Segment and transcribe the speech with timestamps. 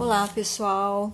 [0.00, 1.12] Olá, pessoal.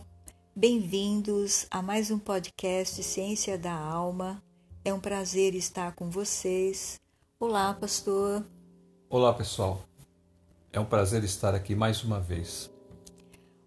[0.55, 4.41] Bem-vindos a mais um podcast Ciência da Alma.
[4.85, 7.01] É um prazer estar com vocês.
[7.41, 8.47] Olá, pastor.
[9.11, 9.83] Olá, pessoal.
[10.73, 12.71] É um prazer estar aqui mais uma vez.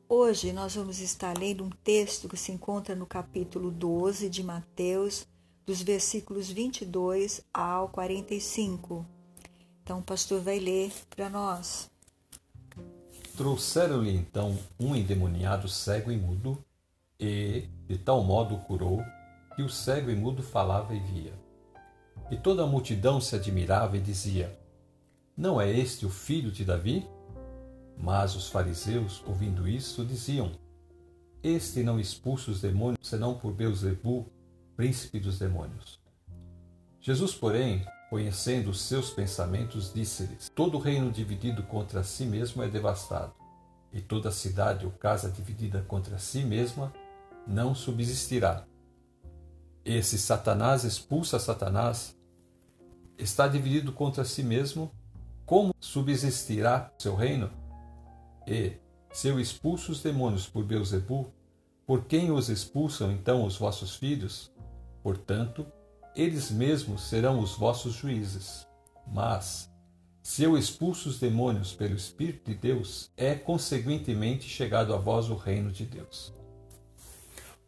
[0.08, 5.28] Hoje nós vamos estar lendo um texto que se encontra no capítulo 12 de Mateus,
[5.66, 9.06] dos versículos 22 ao 45.
[9.84, 11.92] Então, o pastor vai ler para nós.
[13.40, 16.62] Trouxeram-lhe então um endemoniado cego e mudo,
[17.18, 19.02] e de tal modo o curou
[19.56, 21.32] que o cego e mudo falava e via.
[22.30, 24.60] E toda a multidão se admirava e dizia:
[25.38, 27.08] Não é este o filho de Davi?
[27.98, 30.52] Mas os fariseus, ouvindo isso, diziam:
[31.42, 34.30] Este não expulsa os demônios senão por Beuzebu,
[34.76, 35.98] príncipe dos demônios.
[37.00, 43.34] Jesus, porém, conhecendo os seus pensamentos, disse-lhes: Todo reino dividido contra si mesmo é devastado,
[43.94, 46.92] e toda cidade ou casa dividida contra si mesma
[47.48, 48.66] não subsistirá.
[49.86, 52.16] E se Satanás expulsa Satanás,
[53.18, 54.92] está dividido contra si mesmo,
[55.46, 57.50] como subsistirá seu reino?
[58.48, 58.74] E,
[59.12, 61.34] se eu expulso os demônios por Beuzebu,
[61.86, 64.52] por quem os expulsam então os vossos filhos?
[65.02, 65.66] Portanto,
[66.16, 68.68] eles mesmos serão os vossos juízes.
[69.08, 69.70] Mas,
[70.22, 75.36] se eu expulso os demônios pelo Espírito de Deus, é conseguintemente chegado a vós o
[75.36, 76.34] reino de Deus.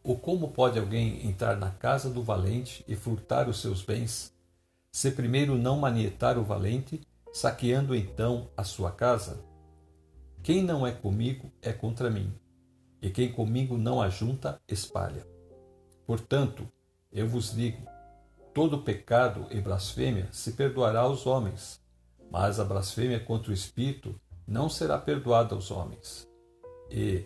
[0.04, 4.32] Ou como pode alguém entrar na casa do valente e furtar os seus bens,
[4.90, 7.00] se primeiro não manietar o valente,
[7.32, 9.44] saqueando então a sua casa?
[10.42, 12.34] Quem não é comigo é contra mim,
[13.00, 15.24] e quem comigo não ajunta, espalha.
[16.04, 16.68] Portanto,
[17.12, 17.91] eu vos digo:
[18.54, 21.80] todo pecado e blasfêmia se perdoará aos homens,
[22.30, 26.28] mas a blasfêmia contra o Espírito não será perdoada aos homens.
[26.90, 27.24] E,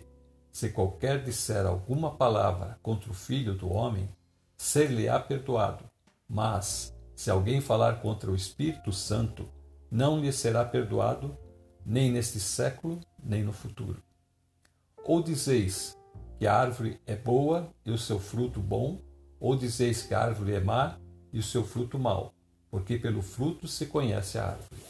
[0.51, 4.09] se qualquer disser alguma palavra contra o Filho do Homem,
[4.57, 5.83] ser-lhe-á perdoado.
[6.27, 9.47] Mas, se alguém falar contra o Espírito Santo,
[9.91, 11.37] não lhe será perdoado,
[11.85, 14.01] nem neste século, nem no futuro.
[15.03, 15.97] Ou dizeis
[16.37, 19.01] que a árvore é boa e o seu fruto bom,
[19.39, 20.97] ou dizeis que a árvore é má
[21.31, 22.33] e o seu fruto mau,
[22.69, 24.81] porque pelo fruto se conhece a árvore.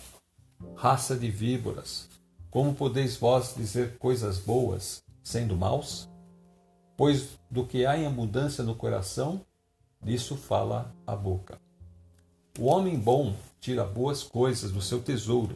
[0.76, 2.10] Raça de víboras,
[2.50, 6.10] como podeis vós dizer coisas boas, sendo maus?
[6.96, 9.42] Pois do que há em abundância no coração,
[10.02, 11.60] disso fala a boca.
[12.60, 15.56] O homem bom tira boas coisas do seu tesouro,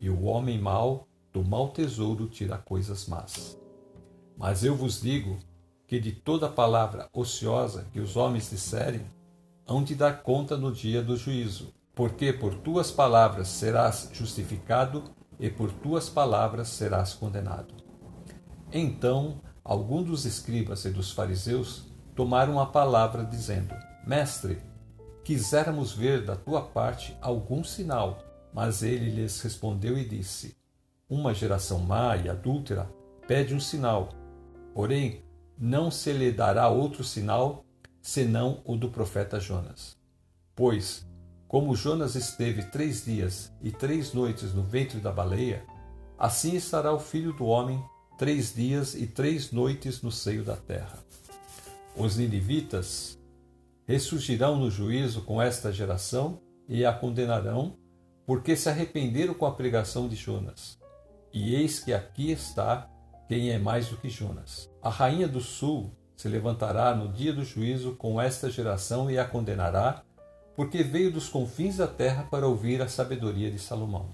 [0.00, 3.58] e o homem mau do mau tesouro tira coisas más.
[4.36, 5.38] Mas eu vos digo
[5.86, 9.06] que de toda palavra ociosa que os homens disserem,
[9.66, 15.04] hão de dar conta no dia do juízo, porque por tuas palavras serás justificado
[15.38, 17.74] e por tuas palavras serás condenado.
[18.72, 23.74] Então, alguns dos escribas e dos fariseus tomaram a palavra, dizendo:
[24.06, 24.58] Mestre,
[25.24, 28.18] quiséramos ver da tua parte algum sinal.
[28.52, 30.56] Mas ele lhes respondeu e disse:
[31.08, 32.90] Uma geração má e adúltera
[33.26, 34.10] pede um sinal,
[34.74, 35.24] porém
[35.58, 37.64] não se lhe dará outro sinal
[38.02, 39.96] senão o do profeta Jonas.
[40.54, 41.06] Pois,
[41.46, 45.64] como Jonas esteve três dias e três noites no ventre da baleia,
[46.18, 47.82] assim estará o filho do homem
[48.18, 50.98] três dias e três noites no seio da terra.
[51.96, 53.18] Os ninivitas
[53.86, 57.76] ressurgirão no juízo com esta geração e a condenarão,
[58.26, 60.78] porque se arrependeram com a pregação de Jonas.
[61.32, 62.88] E eis que aqui está
[63.28, 64.70] quem é mais do que Jonas.
[64.82, 65.92] A rainha do sul
[66.22, 70.04] se levantará no dia do juízo com esta geração e a condenará,
[70.54, 74.08] porque veio dos confins da terra para ouvir a sabedoria de Salomão.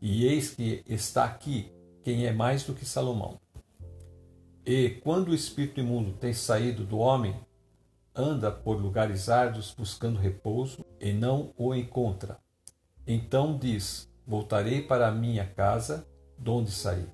[0.00, 1.72] E eis que está aqui
[2.04, 3.40] quem é mais do que Salomão.
[4.64, 7.34] E quando o espírito imundo tem saído do homem,
[8.14, 12.38] anda por lugares árduos buscando repouso e não o encontra.
[13.04, 16.06] Então diz: Voltarei para a minha casa,
[16.38, 17.08] donde saí.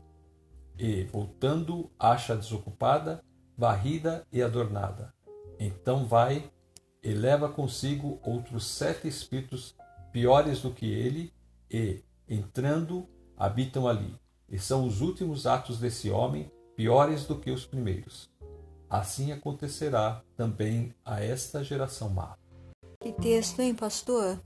[0.78, 3.24] E, voltando, acha desocupada,
[3.60, 5.12] varrida e adornada.
[5.58, 6.50] Então vai
[7.02, 9.76] e leva consigo outros sete espíritos
[10.10, 11.30] piores do que ele,
[11.70, 14.18] e, entrando, habitam ali.
[14.48, 18.30] E são os últimos atos desse homem piores do que os primeiros.
[18.88, 22.38] Assim acontecerá também a esta geração má.
[22.98, 24.40] Que texto, hein, pastor?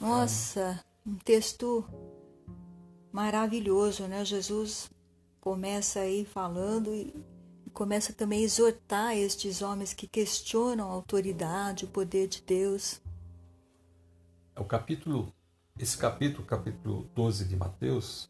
[0.00, 1.84] Nossa, um texto
[3.12, 4.24] maravilhoso, né?
[4.24, 4.90] Jesus
[5.40, 7.14] começa aí falando e
[7.78, 13.00] começa também a exortar estes homens que questionam a autoridade, o poder de Deus.
[14.56, 15.32] É o capítulo,
[15.78, 18.28] esse capítulo, capítulo 12 de Mateus,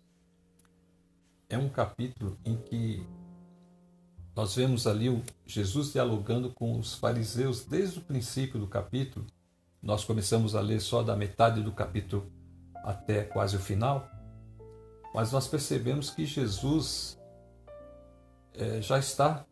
[1.49, 3.03] é um capítulo em que
[4.37, 9.25] nós vemos ali o Jesus dialogando com os fariseus desde o princípio do capítulo.
[9.81, 12.31] Nós começamos a ler só da metade do capítulo
[12.85, 14.07] até quase o final,
[15.15, 17.18] mas nós percebemos que Jesus
[18.59, 19.47] é, já está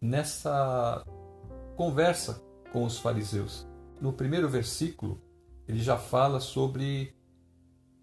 [0.00, 1.04] nessa
[1.76, 2.42] conversa
[2.72, 3.66] com os fariseus.
[4.00, 5.20] No primeiro versículo,
[5.68, 7.14] ele já fala sobre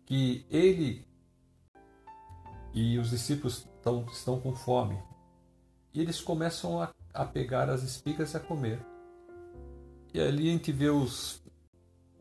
[0.06, 1.06] que ele
[2.74, 5.02] e os discípulos estão, estão com fome.
[5.94, 8.80] E eles começam a, a pegar as espigas e a comer.
[10.14, 11.42] E ali a gente vê os,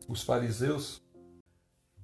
[0.07, 1.01] os fariseus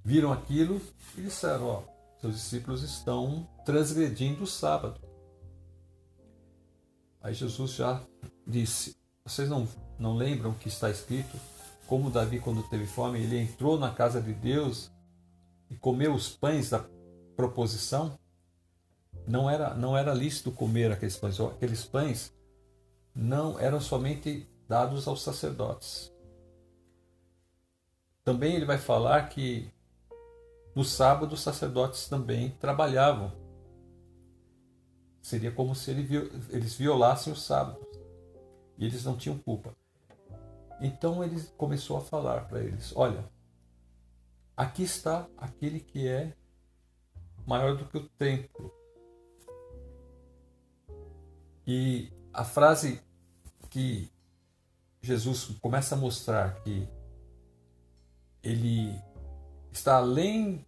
[0.04, 0.80] viram aquilo
[1.18, 1.83] e disseram: Ó,
[2.21, 5.01] seus discípulos estão transgredindo o sábado.
[7.24, 8.04] Aí Jesus já
[8.46, 9.66] disse: Vocês não,
[9.98, 11.40] não lembram que está escrito?
[11.88, 14.92] Como Davi, quando teve fome, ele entrou na casa de Deus
[15.70, 16.86] e comeu os pães da
[17.36, 18.20] proposição?
[19.25, 21.40] Não era, não era lícito comer aqueles pães.
[21.40, 22.34] Aqueles pães
[23.16, 26.12] não eram somente dados aos sacerdotes.
[28.24, 29.70] Também ele vai falar que
[30.75, 33.31] no sábado os sacerdotes também trabalhavam.
[35.24, 37.80] Seria como se eles violassem o sábado.
[38.78, 39.74] E eles não tinham culpa.
[40.81, 43.24] Então ele começou a falar para eles: Olha,
[44.56, 46.36] aqui está aquele que é
[47.48, 48.70] maior do que o templo.
[51.66, 53.02] E a frase
[53.70, 54.12] que
[55.02, 56.86] Jesus começa a mostrar que
[58.44, 59.02] ele
[59.72, 60.66] está além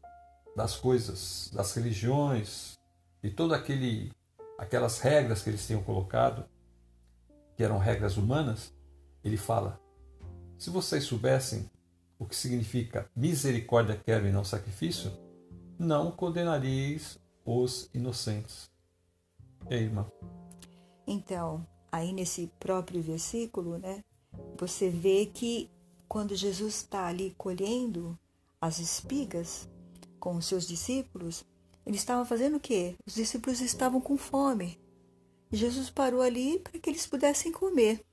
[0.56, 2.80] das coisas, das religiões
[3.22, 4.15] e todas aquele
[4.58, 6.46] aquelas regras que eles tinham colocado,
[7.56, 8.74] que eram regras humanas,
[9.24, 9.80] ele fala:
[10.58, 11.70] se vocês soubessem
[12.18, 15.12] o que significa misericórdia quero e não sacrifício,
[15.78, 18.70] não condenaríeis os inocentes.
[19.70, 20.10] E aí, irmã?
[21.06, 24.02] Então, aí nesse próprio versículo, né,
[24.58, 25.70] você vê que
[26.08, 28.18] quando Jesus está ali colhendo
[28.60, 29.70] as espigas
[30.20, 31.46] com os seus discípulos,
[31.86, 32.96] ele estava fazendo o quê?
[33.06, 34.80] Os discípulos estavam com fome.
[35.52, 38.04] Jesus parou ali para que eles pudessem comer.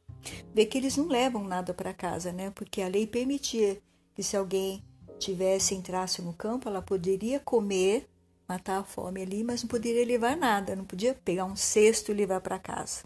[0.55, 2.51] Vê que eles não levam nada para casa, né?
[2.51, 3.81] Porque a lei permitia
[4.15, 4.85] que se alguém
[5.19, 8.09] tivesse entrasse no campo, ela poderia comer,
[8.47, 12.15] matar a fome ali, mas não poderia levar nada, não podia pegar um cesto e
[12.15, 13.05] levar para casa.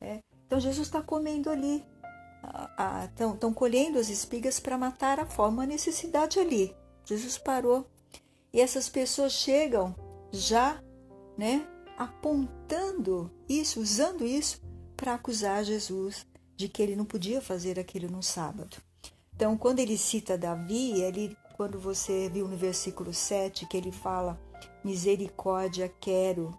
[0.00, 0.20] Né?
[0.46, 1.84] Então Jesus está comendo ali,
[3.34, 6.74] estão colhendo as espigas para matar a fome, uma necessidade ali.
[7.04, 7.86] Jesus parou
[8.52, 9.94] e essas pessoas chegam
[10.30, 10.82] já,
[11.36, 11.66] né,
[11.96, 14.60] apontando isso, usando isso
[14.96, 16.26] para acusar Jesus
[16.56, 18.76] de que ele não podia fazer aquilo no sábado.
[19.34, 24.40] Então, quando ele cita Davi, ele, quando você viu no versículo 7 que ele fala:
[24.84, 26.56] Misericórdia quero.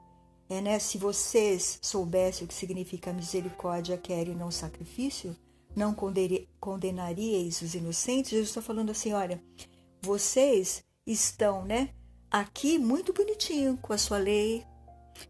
[0.50, 0.78] É, né?
[0.80, 5.36] Se vocês soubessem o que significa misericórdia quero e não sacrifício,
[5.76, 5.96] não
[6.60, 8.32] condenaríeis os inocentes.
[8.32, 9.42] Jesus está falando assim: olha,
[10.02, 11.90] vocês estão, né,
[12.32, 14.66] aqui muito bonitinho com a sua lei,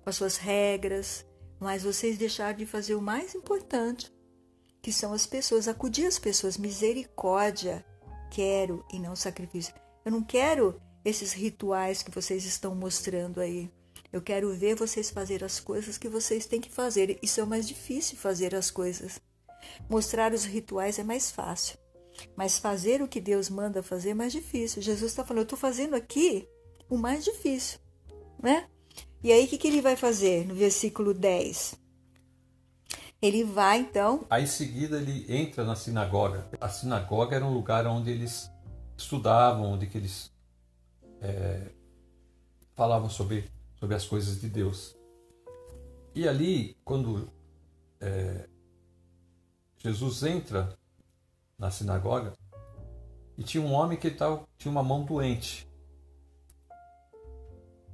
[0.03, 1.25] com as suas regras,
[1.59, 4.11] mas vocês deixaram de fazer o mais importante,
[4.81, 7.85] que são as pessoas, acudir as pessoas, misericórdia,
[8.29, 9.73] quero e não sacrifício.
[10.03, 13.71] Eu não quero esses rituais que vocês estão mostrando aí.
[14.11, 17.17] Eu quero ver vocês fazer as coisas que vocês têm que fazer.
[17.21, 19.19] Isso é mais difícil fazer as coisas.
[19.89, 21.77] Mostrar os rituais é mais fácil,
[22.35, 24.81] mas fazer o que Deus manda fazer é mais difícil.
[24.81, 26.47] Jesus está falando, eu estou fazendo aqui
[26.89, 27.79] o mais difícil,
[28.41, 28.67] né?
[29.23, 31.75] E aí o que, que ele vai fazer no versículo 10?
[33.21, 34.25] Ele vai então.
[34.29, 36.45] Aí em seguida ele entra na sinagoga.
[36.59, 38.51] A sinagoga era um lugar onde eles
[38.97, 40.29] estudavam, onde que eles
[41.21, 41.71] é,
[42.75, 43.49] falavam sobre,
[43.79, 44.95] sobre as coisas de Deus.
[46.13, 47.31] E ali, quando
[48.01, 48.47] é,
[49.77, 50.77] Jesus entra
[51.63, 52.33] na sinagoga
[53.37, 55.67] e tinha um homem que tava, tinha uma mão doente.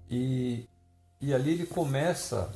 [0.10, 0.68] E,
[1.22, 2.52] e ali ele começa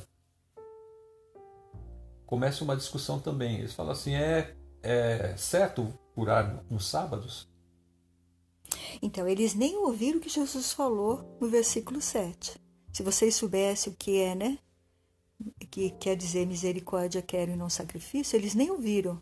[2.26, 3.58] começa uma discussão também.
[3.58, 7.48] Eles falam assim: é, é certo curar nos sábados?
[9.00, 12.60] Então, eles nem ouviram o que Jesus falou no versículo 7.
[12.92, 14.58] Se vocês soubessem o que é, né?
[15.70, 19.20] que quer dizer misericórdia quero e não sacrifício, eles nem ouviram.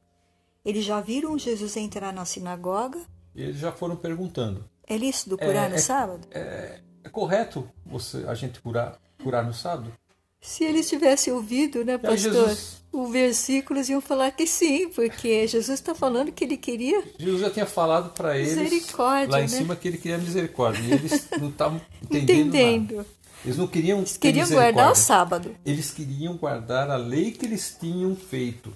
[0.64, 3.00] Eles já viram Jesus entrar na sinagoga.
[3.34, 4.64] E eles já foram perguntando.
[4.86, 6.28] É lícito curar é, no é, sábado?
[6.30, 9.92] É, é, correto você, a gente curar, curar no sábado?
[10.40, 12.82] Se eles tivessem ouvido, né, pastor, Jesus...
[12.92, 17.02] o versículos iam falar que sim, porque Jesus está falando que ele queria.
[17.16, 19.48] Jesus já tinha falado para eles misericórdia, lá em né?
[19.48, 20.82] cima que ele queria misericórdia.
[20.82, 22.48] E eles não estavam entendendo.
[22.48, 22.96] entendendo.
[22.96, 23.08] Nada.
[23.44, 23.98] Eles não queriam.
[23.98, 25.54] Eles queriam guardar o sábado.
[25.64, 28.72] Eles queriam guardar a lei que eles tinham feito.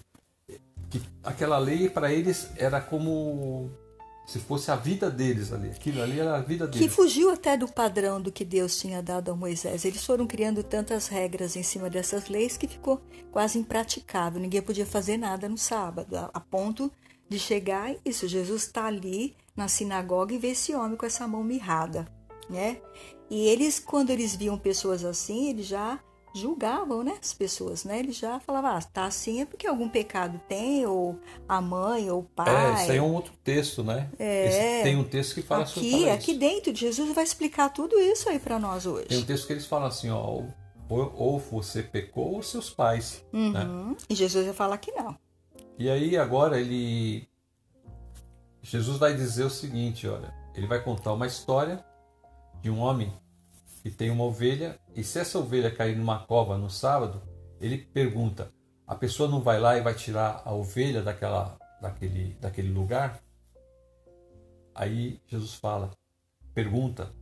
[0.99, 3.71] Que aquela lei para eles era como
[4.27, 5.69] se fosse a vida deles ali.
[5.69, 6.81] Aquilo ali era a vida deles.
[6.81, 9.85] Que fugiu até do padrão do que Deus tinha dado a Moisés.
[9.85, 13.01] Eles foram criando tantas regras em cima dessas leis que ficou
[13.31, 14.41] quase impraticável.
[14.41, 16.91] Ninguém podia fazer nada no sábado, a, ponto
[17.29, 18.27] de chegar isso.
[18.27, 22.07] Jesus está ali na sinagoga e vê esse homem com essa mão mirrada,
[22.51, 22.79] né?
[23.31, 26.01] E eles, quando eles viam pessoas assim, eles já
[26.37, 27.99] julgavam, né, as pessoas, né?
[27.99, 32.21] Ele já falava, ah, tá assim é porque algum pecado tem, ou a mãe, ou
[32.21, 32.49] o pai.
[32.49, 34.09] É, isso aí é um outro texto, né?
[34.19, 34.47] É.
[34.47, 37.99] Esse, tem um texto que fala aqui, sobre fala Aqui dentro, Jesus vai explicar tudo
[37.99, 39.07] isso aí para nós hoje.
[39.07, 40.43] Tem um texto que eles falam assim, ó,
[40.89, 43.51] ou, ou você pecou ou seus pais, uhum.
[43.51, 43.97] né?
[44.09, 45.17] E Jesus vai falar que não.
[45.79, 47.29] E aí agora ele...
[48.63, 51.85] Jesus vai dizer o seguinte, olha, ele vai contar uma história
[52.61, 53.13] de um homem
[53.87, 57.23] que tem uma ovelha, e se essa ovelha cair numa cova no sábado,
[57.61, 58.53] ele pergunta:
[58.85, 63.23] a pessoa não vai lá e vai tirar a ovelha daquela, daquele, daquele lugar?
[64.75, 65.93] Aí Jesus fala,
[66.53, 67.15] pergunta: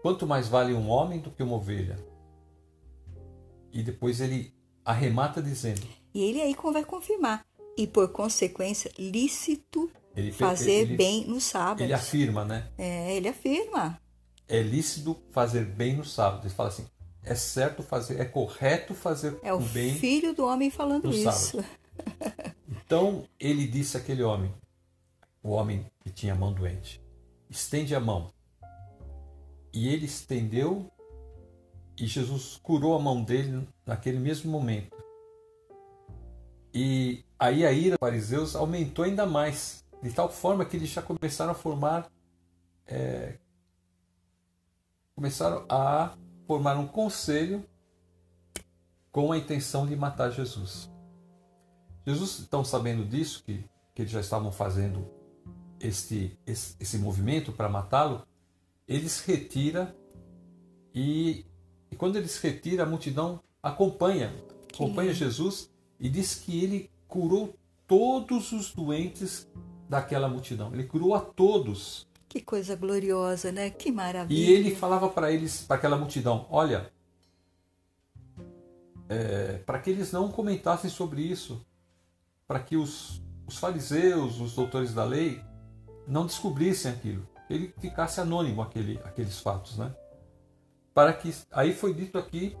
[0.00, 1.98] quanto mais vale um homem do que uma ovelha?
[3.70, 7.44] E depois ele arremata dizendo: E ele aí vai confirmar.
[7.76, 11.82] E por consequência, lícito ele, fazer ele, bem no sábado.
[11.82, 12.70] Ele afirma, né?
[12.78, 14.00] É, ele afirma
[14.50, 16.46] é lícito fazer bem no sábado.
[16.46, 16.86] Ele fala assim:
[17.22, 19.92] é certo fazer, é correto fazer é o bem.
[19.92, 21.64] É o filho do homem falando isso.
[22.84, 24.52] Então ele disse àquele homem,
[25.40, 27.00] o homem que tinha a mão doente:
[27.48, 28.32] estende a mão.
[29.72, 30.90] E ele estendeu
[31.96, 34.96] e Jesus curou a mão dele naquele mesmo momento.
[36.74, 41.02] E aí a ira dos fariseus aumentou ainda mais, de tal forma que eles já
[41.02, 42.10] começaram a formar
[42.86, 43.38] é,
[45.20, 46.14] começaram a
[46.46, 47.62] formar um conselho
[49.12, 50.90] com a intenção de matar Jesus.
[52.06, 53.62] Jesus, então, sabendo disso, que,
[53.94, 55.06] que eles já estavam fazendo
[55.78, 58.26] este, esse, esse movimento para matá-lo,
[58.88, 59.94] eles retira
[60.94, 61.44] e,
[61.90, 64.34] e quando eles retira, a multidão acompanha,
[64.72, 67.54] acompanha Jesus e diz que ele curou
[67.86, 69.46] todos os doentes
[69.86, 70.72] daquela multidão.
[70.72, 72.08] Ele curou a todos.
[72.30, 73.70] Que coisa gloriosa, né?
[73.70, 74.38] Que maravilha.
[74.38, 76.88] E ele falava para eles, para aquela multidão: olha,
[79.08, 81.66] é, para que eles não comentassem sobre isso,
[82.46, 85.42] para que os, os fariseus, os doutores da lei,
[86.06, 89.92] não descobrissem aquilo, ele ficasse anônimo aquele, aqueles fatos, né?
[90.94, 92.56] Para que aí foi dito aqui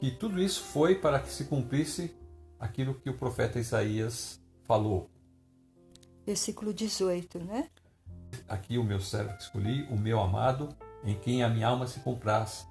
[0.00, 2.16] que tudo isso foi para que se cumprisse
[2.58, 5.10] aquilo que o profeta Isaías falou.
[6.24, 7.68] Versículo 18, né?
[8.48, 10.68] Aqui o meu servo que escolhi, o meu amado,
[11.04, 12.66] em quem a minha alma se compraz.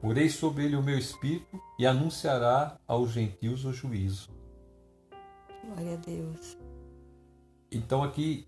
[0.00, 4.30] Porei sobre ele o meu espírito e anunciará aos gentios o juízo.
[5.64, 6.58] Glória a Deus.
[7.70, 8.46] Então aqui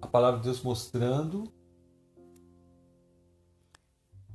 [0.00, 1.52] a palavra de Deus mostrando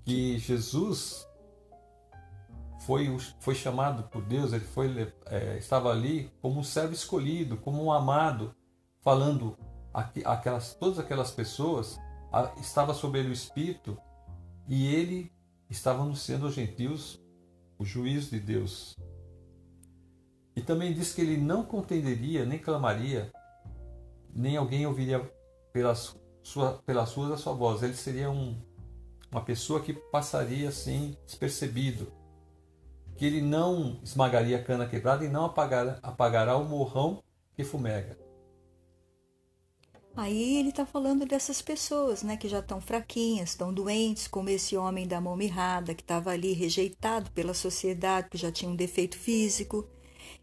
[0.03, 1.27] que Jesus
[2.81, 7.83] foi, foi chamado por Deus, ele foi, é, estava ali como um servo escolhido, como
[7.83, 8.53] um amado,
[9.01, 9.57] falando
[9.93, 11.99] aquelas, todas aquelas pessoas
[12.59, 13.97] estava sob ele o Espírito
[14.67, 15.31] e ele
[15.69, 17.21] estava anunciando aos gentios
[17.77, 18.95] o juízo de Deus.
[20.55, 23.31] E também diz que ele não contenderia, nem clamaria,
[24.33, 25.19] nem alguém ouviria
[25.71, 27.81] pelas, sua, pelas ruas a sua voz.
[27.81, 28.61] Ele seria um,
[29.31, 32.11] uma pessoa que passaria assim despercebido.
[33.15, 38.17] Que ele não esmagaria a cana quebrada e não apagará, apagará o morrão que fumega.
[40.15, 44.75] Aí ele está falando dessas pessoas, né, que já estão fraquinhas, estão doentes, como esse
[44.75, 49.17] homem da mão mirrada, que estava ali rejeitado pela sociedade, que já tinha um defeito
[49.17, 49.87] físico.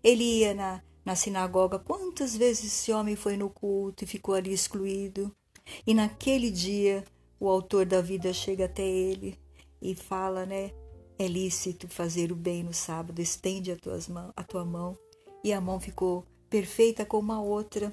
[0.03, 4.53] Ele ia na, na sinagoga, quantas vezes esse homem foi no culto e ficou ali
[4.53, 5.31] excluído?
[5.87, 7.05] E naquele dia,
[7.39, 9.39] o autor da vida chega até ele
[9.83, 10.73] e fala, né,
[11.19, 14.97] é lícito fazer o bem no sábado, estende a, tuas mão, a tua mão.
[15.45, 17.93] E a mão ficou perfeita como a outra.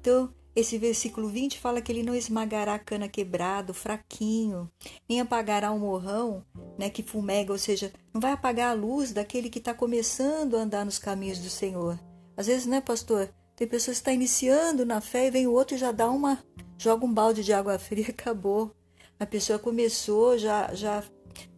[0.00, 4.70] Então, esse versículo 20 fala que ele não esmagará cana quebrado, fraquinho,
[5.08, 6.44] nem apagará o morrão,
[6.78, 10.60] né, que fumega, ou seja, não vai apagar a luz daquele que está começando a
[10.60, 11.98] andar nos caminhos do Senhor.
[12.36, 13.32] Às vezes, né, pastor?
[13.56, 16.10] Tem pessoas que estão tá iniciando na fé e vem o outro e já dá
[16.10, 16.38] uma,
[16.76, 18.74] joga um balde de água fria, acabou.
[19.18, 21.02] A pessoa começou, já, já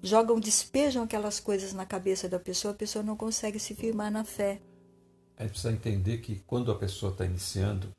[0.03, 4.23] jogam, despejam aquelas coisas na cabeça da pessoa, a pessoa não consegue se firmar na
[4.23, 4.61] fé.
[5.39, 7.91] Gente precisa entender que quando a pessoa está iniciando,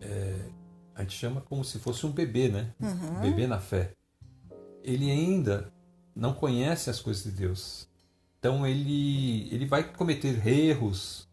[0.00, 0.50] é,
[0.94, 2.74] a gente chama como se fosse um bebê, né?
[2.80, 3.18] Uhum.
[3.18, 3.92] Um bebê na fé.
[4.82, 5.72] Ele ainda
[6.14, 7.88] não conhece as coisas de Deus.
[8.38, 11.28] Então ele, ele vai cometer erros.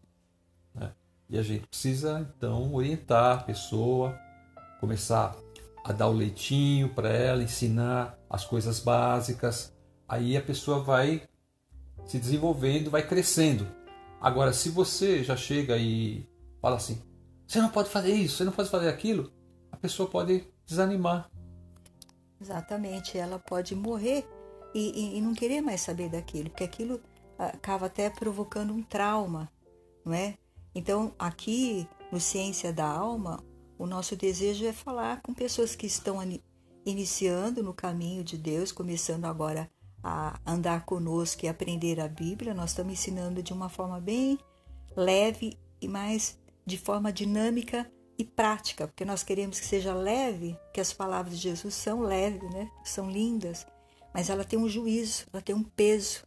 [0.74, 0.92] Né?
[1.28, 4.18] E a gente precisa então orientar a pessoa,
[4.80, 5.36] começar
[5.84, 9.72] a dar o leitinho para ela, ensinar as coisas básicas.
[10.08, 11.22] Aí a pessoa vai
[12.06, 13.66] se desenvolvendo, vai crescendo.
[14.20, 16.28] Agora, se você já chega e
[16.60, 17.02] fala assim,
[17.46, 19.32] você não pode fazer isso, você não pode fazer aquilo,
[19.70, 21.30] a pessoa pode desanimar.
[22.40, 24.26] Exatamente, ela pode morrer
[24.74, 27.00] e, e, e não querer mais saber daquilo, porque aquilo
[27.38, 29.50] acaba até provocando um trauma,
[30.04, 30.36] não é?
[30.74, 33.42] Então, aqui no Ciência da Alma,
[33.78, 36.18] o nosso desejo é falar com pessoas que estão
[36.84, 39.70] iniciando no caminho de Deus, começando agora
[40.02, 42.54] a andar conosco e aprender a Bíblia.
[42.54, 44.38] Nós estamos ensinando de uma forma bem
[44.94, 50.80] leve e mais de forma dinâmica e prática, porque nós queremos que seja leve, que
[50.80, 52.68] as palavras de Jesus são leves, né?
[52.84, 53.66] São lindas,
[54.12, 56.26] mas ela tem um juízo, ela tem um peso,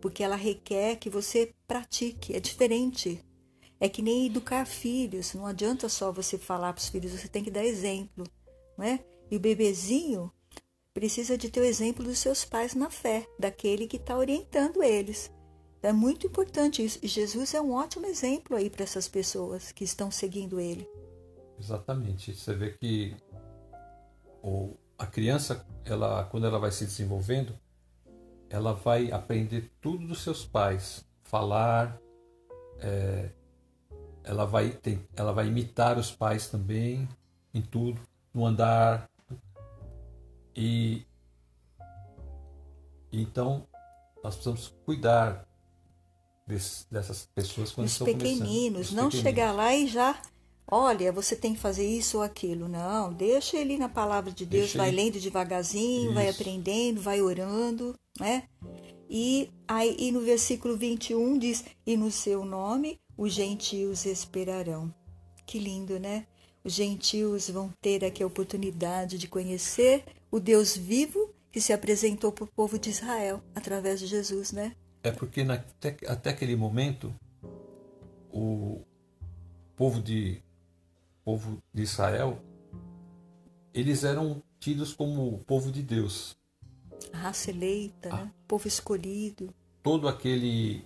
[0.00, 2.34] porque ela requer que você pratique.
[2.34, 3.24] É diferente.
[3.78, 5.32] É que nem educar filhos.
[5.32, 8.26] Não adianta só você falar para os filhos, você tem que dar exemplo,
[8.76, 9.02] não é?
[9.30, 10.30] E o bebezinho
[10.92, 15.30] precisa de ter o exemplo dos seus pais na fé, daquele que está orientando eles.
[15.82, 16.98] É muito importante isso.
[17.02, 20.88] E Jesus é um ótimo exemplo aí para essas pessoas que estão seguindo ele.
[21.58, 22.34] Exatamente.
[22.34, 23.16] Você vê que
[24.42, 27.58] o, a criança, ela, quando ela vai se desenvolvendo,
[28.48, 31.98] ela vai aprender tudo dos seus pais, falar,
[32.80, 33.30] é,
[34.24, 37.08] ela vai ter, ela vai imitar os pais também
[37.54, 38.00] em tudo,
[38.34, 39.08] no andar
[40.54, 41.06] e
[43.12, 43.66] então
[44.22, 45.46] nós precisamos cuidar
[46.50, 49.14] desse, dessas pessoas quando os estão pequeninos, Os não pequeninos.
[49.22, 50.20] chegar lá e já
[50.72, 52.68] olha, você tem que fazer isso ou aquilo.
[52.68, 56.40] Não, deixa ele na palavra de Deus, Deixa vai ele- lendo devagarzinho, vai Isso.
[56.40, 58.44] aprendendo, vai orando, né?
[59.08, 64.94] E aí e no versículo 21 diz: "E no seu nome os gentios esperarão".
[65.44, 66.26] Que lindo, né?
[66.62, 72.30] Os gentios vão ter aqui a oportunidade de conhecer o Deus vivo que se apresentou
[72.30, 74.76] para o povo de Israel através de Jesus, né?
[75.02, 77.14] É porque na- até, até aquele momento
[78.32, 78.82] o
[79.76, 80.42] povo de
[81.24, 82.40] povo de Israel
[83.72, 86.36] eles eram tidos como o povo de Deus.
[87.12, 88.32] A raça eleita, né?
[88.46, 89.54] povo escolhido.
[89.82, 90.84] Todo aquele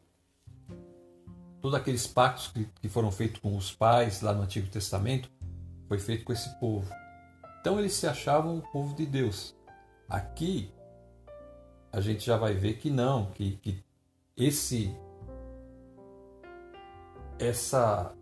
[1.60, 5.30] todos aqueles pactos que, que foram feitos com os pais lá no Antigo Testamento
[5.88, 6.88] foi feito com esse povo.
[7.60, 9.56] Então eles se achavam o povo de Deus.
[10.08, 10.70] Aqui
[11.90, 13.83] a gente já vai ver que não, que, que
[14.36, 14.94] esse
[17.38, 18.14] essa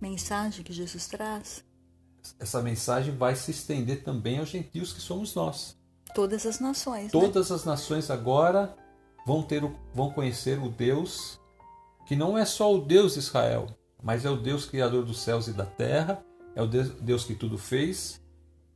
[0.00, 1.64] Mensagem que Jesus traz.
[2.38, 5.76] essa mensagem vai se estender também aos gentios que somos nós.
[6.14, 7.04] Todas as nações.
[7.04, 7.10] né?
[7.10, 8.76] Todas as nações agora
[9.24, 9.62] vão ter
[9.94, 11.40] vão conhecer o Deus
[12.06, 13.66] que não é só o Deus de Israel,
[14.02, 16.24] mas é o Deus criador dos céus e da terra,
[16.56, 18.20] é o Deus, Deus que tudo fez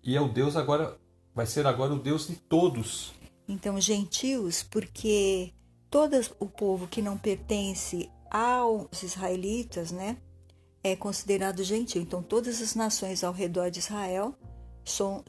[0.03, 0.97] e é o Deus agora
[1.35, 3.13] vai ser agora o Deus de todos.
[3.49, 5.53] Então, gentios, porque
[5.91, 10.17] todo o povo que não pertence aos israelitas, né,
[10.83, 12.03] é considerado gentio.
[12.03, 14.35] Então, todas as nações ao redor de Israel,
[14.85, 15.25] são,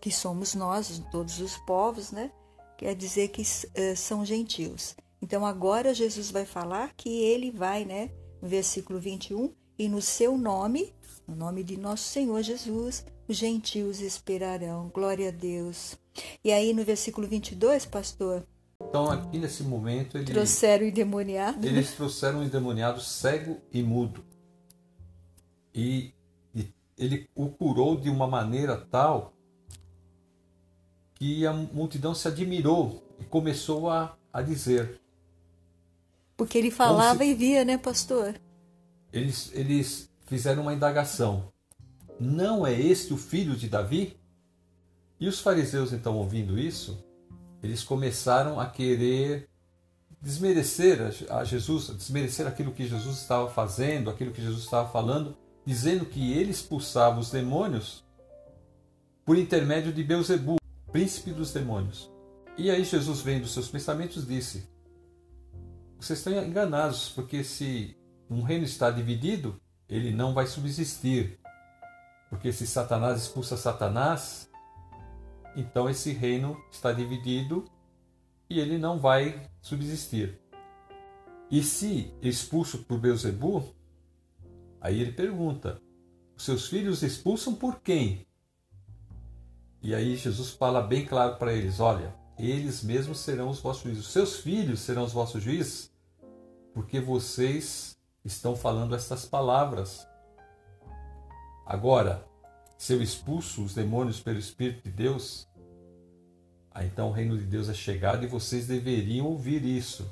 [0.00, 2.30] que somos nós, todos os povos, né,
[2.78, 3.42] quer dizer que
[3.74, 4.96] eh, são gentios.
[5.20, 10.36] Então, agora Jesus vai falar que ele vai, né, no versículo 21, e no seu
[10.38, 10.94] nome,
[11.26, 14.88] no nome de nosso Senhor Jesus, os gentios esperarão.
[14.88, 15.96] Glória a Deus.
[16.44, 18.46] E aí no versículo 22, pastor,
[18.88, 21.66] Então aqui nesse momento ele, trouxeram o endemoniado.
[21.66, 24.22] eles trouxeram um endemoniado cego e mudo.
[25.74, 26.12] E,
[26.54, 26.66] e
[26.98, 29.32] ele o curou de uma maneira tal
[31.14, 35.00] que a multidão se admirou e começou a, a dizer.
[36.36, 38.34] Porque ele falava se- e via, né, pastor?
[39.12, 41.50] Eles, eles fizeram uma indagação.
[42.18, 44.16] Não é este o filho de Davi?
[45.20, 47.02] E os fariseus, então, ouvindo isso,
[47.62, 49.48] eles começaram a querer
[50.20, 50.98] desmerecer
[51.30, 56.32] a Jesus, desmerecer aquilo que Jesus estava fazendo, aquilo que Jesus estava falando, dizendo que
[56.32, 58.04] ele expulsava os demônios
[59.24, 60.56] por intermédio de Beuzebu,
[60.90, 62.10] príncipe dos demônios.
[62.56, 64.68] E aí Jesus, vendo seus pensamentos, disse:
[65.98, 67.96] Vocês estão enganados, porque se
[68.28, 71.38] um reino está dividido, ele não vai subsistir.
[72.28, 74.48] Porque se Satanás expulsa Satanás,
[75.56, 77.64] então esse reino está dividido
[78.48, 80.40] e ele não vai subsistir.
[81.50, 83.74] E se expulso por Beuzebu,
[84.80, 85.80] aí ele pergunta:
[86.36, 88.26] os seus filhos expulsam por quem?
[89.82, 94.06] E aí Jesus fala bem claro para eles: olha, eles mesmos serão os vossos juízes.
[94.06, 95.92] Os seus filhos serão os vossos juízes,
[96.72, 100.06] porque vocês estão falando estas palavras.
[101.66, 102.26] Agora,
[102.82, 105.46] se eu expulso os demônios pelo Espírito de Deus,
[106.72, 110.04] aí então o reino de Deus é chegado e vocês deveriam ouvir isso.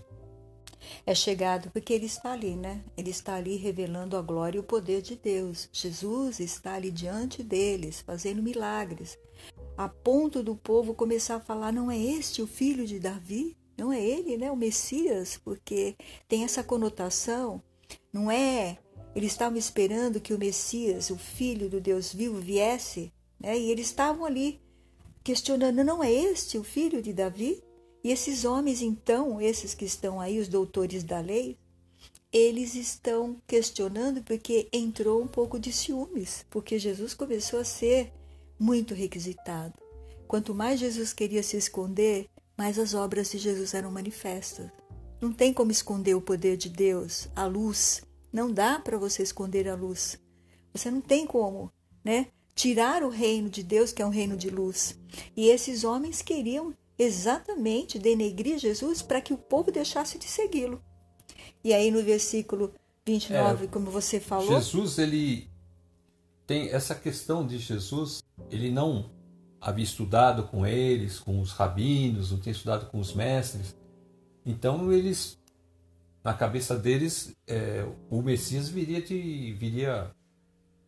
[1.04, 2.84] É chegado porque ele está ali, né?
[2.96, 5.68] Ele está ali revelando a glória e o poder de Deus.
[5.72, 9.18] Jesus está ali diante deles, fazendo milagres,
[9.76, 13.56] a ponto do povo começar a falar: não é este o filho de Davi?
[13.76, 14.48] Não é ele, né?
[14.48, 15.96] O Messias, porque
[16.28, 17.60] tem essa conotação.
[18.12, 18.78] Não é.
[19.14, 23.58] Eles estavam esperando que o Messias, o filho do Deus vivo, viesse, né?
[23.58, 24.60] E eles estavam ali
[25.24, 27.62] questionando: não é este o filho de Davi?
[28.02, 31.58] E esses homens, então, esses que estão aí, os doutores da lei,
[32.32, 38.12] eles estão questionando porque entrou um pouco de ciúmes, porque Jesus começou a ser
[38.58, 39.74] muito requisitado.
[40.26, 44.70] Quanto mais Jesus queria se esconder, mais as obras de Jesus eram manifestas.
[45.20, 48.02] Não tem como esconder o poder de Deus, a luz.
[48.32, 50.20] Não dá para você esconder a luz.
[50.72, 51.72] Você não tem como,
[52.04, 52.28] né?
[52.54, 54.98] Tirar o reino de Deus, que é um reino de luz.
[55.36, 60.82] E esses homens queriam exatamente denegrir Jesus para que o povo deixasse de segui-lo.
[61.64, 62.72] E aí no versículo
[63.06, 65.48] 29, é, como você falou, Jesus ele
[66.46, 69.10] tem essa questão de Jesus, ele não
[69.60, 73.76] havia estudado com eles, com os rabinos, não tinha estudado com os mestres.
[74.44, 75.38] Então eles,
[76.22, 80.10] na cabeça deles, é, o Messias viria de viria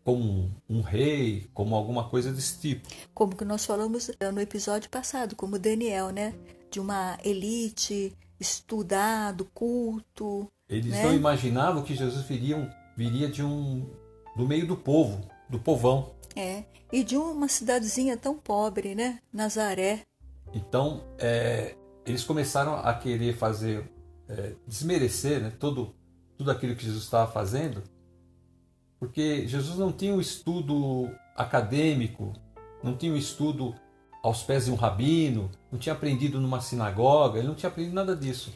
[0.04, 2.88] como um, um, rei, como alguma coisa desse tipo.
[3.14, 6.34] Como que nós falamos no episódio passado, como Daniel, né?
[6.70, 10.50] De uma elite, estudado, culto.
[10.68, 11.04] Eles né?
[11.04, 13.88] não imaginavam que Jesus viria, viria de um
[14.36, 16.14] do meio do povo, do povão.
[16.34, 19.20] É, e de uma cidadezinha tão pobre, né?
[19.32, 20.02] Nazaré.
[20.52, 23.90] Então, é, eles começaram a querer fazer,
[24.32, 25.94] é, desmerecer né, todo,
[26.36, 27.82] tudo aquilo que Jesus estava fazendo,
[28.98, 32.32] porque Jesus não tinha um estudo acadêmico,
[32.82, 33.74] não tinha um estudo
[34.22, 38.16] aos pés de um rabino, não tinha aprendido numa sinagoga, ele não tinha aprendido nada
[38.16, 38.52] disso.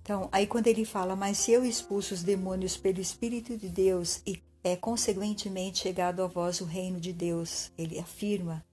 [0.00, 4.20] Então, aí quando ele fala, mas se eu expulso os demônios pelo Espírito de Deus
[4.26, 8.64] e é consequentemente chegado a vós o reino de Deus, ele afirma.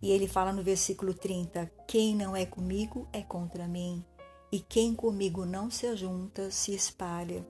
[0.00, 4.04] E ele fala no versículo 30: Quem não é comigo é contra mim,
[4.56, 7.46] e quem comigo não se ajunta se espalha.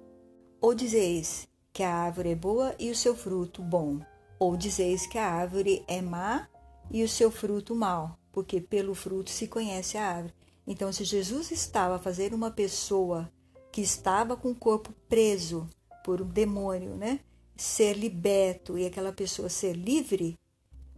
[0.60, 4.00] Ou dizeis que a árvore é boa e o seu fruto bom,
[4.40, 6.48] ou dizeis que a árvore é má
[6.90, 10.34] e o seu fruto mau, porque pelo fruto se conhece a árvore.
[10.66, 13.30] Então, se Jesus estava a fazer uma pessoa
[13.70, 15.68] que estava com o corpo preso
[16.04, 17.20] por um demônio, né?
[17.56, 20.36] ser liberto e aquela pessoa ser livre,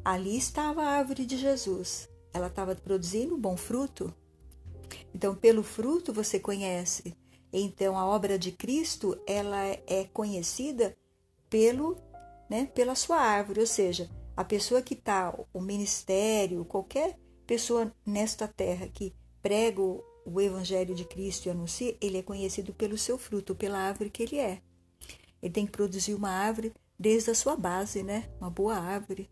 [0.02, 2.08] ali estava a árvore de Jesus.
[2.32, 4.14] Ela estava produzindo bom fruto.
[5.14, 7.16] Então, pelo fruto você conhece.
[7.52, 10.96] Então, a obra de Cristo ela é conhecida
[11.48, 11.96] pelo,
[12.48, 18.46] né, pela sua árvore, ou seja, a pessoa que está, o ministério, qualquer pessoa nesta
[18.46, 23.54] terra que prega o evangelho de Cristo e anuncia, ele é conhecido pelo seu fruto,
[23.54, 24.60] pela árvore que ele é.
[25.42, 28.28] Ele tem que produzir uma árvore desde a sua base, né?
[28.40, 29.30] Uma boa árvore.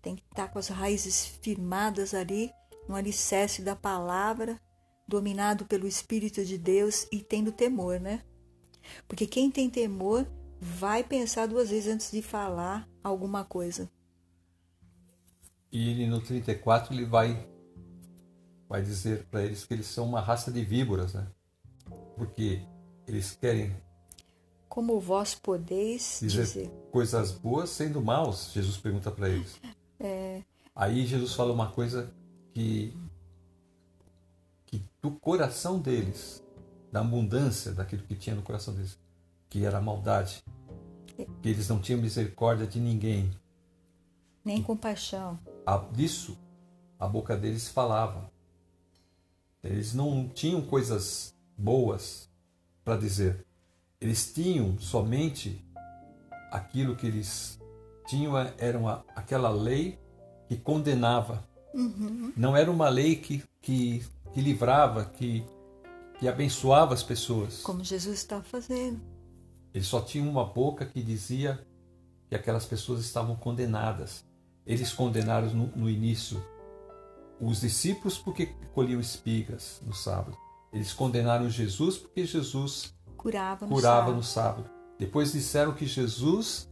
[0.00, 2.50] Tem que estar com as raízes firmadas ali,
[2.88, 4.60] no alicerce da palavra,
[5.06, 8.22] dominado pelo Espírito de Deus e tendo temor, né?
[9.06, 10.26] Porque quem tem temor
[10.60, 13.90] vai pensar duas vezes antes de falar alguma coisa.
[15.70, 17.48] E ele no 34 ele vai
[18.68, 21.26] vai dizer para eles que eles são uma raça de víboras, né?
[22.16, 22.62] Porque
[23.06, 23.74] eles querem
[24.72, 28.52] como vós podeis dizer, dizer, coisas boas sendo maus?
[28.54, 29.60] Jesus pergunta para eles.
[30.00, 30.42] É...
[30.74, 32.10] Aí Jesus fala uma coisa
[32.54, 32.96] que,
[34.72, 36.42] que do coração deles,
[36.90, 38.98] da abundância daquilo que tinha no coração deles,
[39.48, 40.42] que era a maldade,
[41.40, 43.30] que eles não tinham misericórdia de ninguém,
[44.44, 45.38] nem compaixão.
[45.64, 46.36] A, disso
[46.98, 48.30] a boca deles falava.
[49.62, 52.28] Eles não tinham coisas boas
[52.84, 53.44] para dizer.
[54.00, 55.64] Eles tinham somente
[56.50, 57.60] aquilo que eles
[58.06, 59.98] tinham, era uma, aquela lei
[60.48, 61.44] que condenava.
[61.74, 62.32] Uhum.
[62.36, 65.44] Não era uma lei que, que, que livrava, que,
[66.18, 67.62] que abençoava as pessoas.
[67.62, 69.00] Como Jesus está fazendo.
[69.74, 71.64] Eles só tinham uma boca que dizia
[72.28, 74.24] que aquelas pessoas estavam condenadas.
[74.66, 76.42] Eles condenaram no, no início
[77.40, 80.36] os discípulos porque colhiam espigas no sábado.
[80.72, 84.16] Eles condenaram Jesus porque Jesus curava, no, curava sábado.
[84.16, 84.70] no sábado.
[84.98, 86.70] Depois disseram que Jesus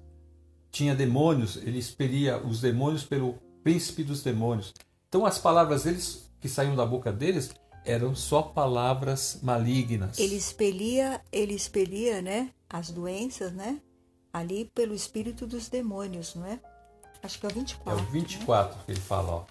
[0.71, 4.73] tinha demônios, ele expelia os demônios pelo príncipe dos demônios.
[5.09, 7.51] Então as palavras deles que saíam da boca deles
[7.85, 10.19] eram só palavras malignas.
[10.19, 13.81] Ele expelia, ele expelia, né, as doenças, né,
[14.33, 16.61] ali pelo espírito dos demônios, não é?
[17.23, 17.91] Acho que é o 24.
[17.91, 18.83] É o 24 né?
[18.87, 19.45] que ele fala, ó.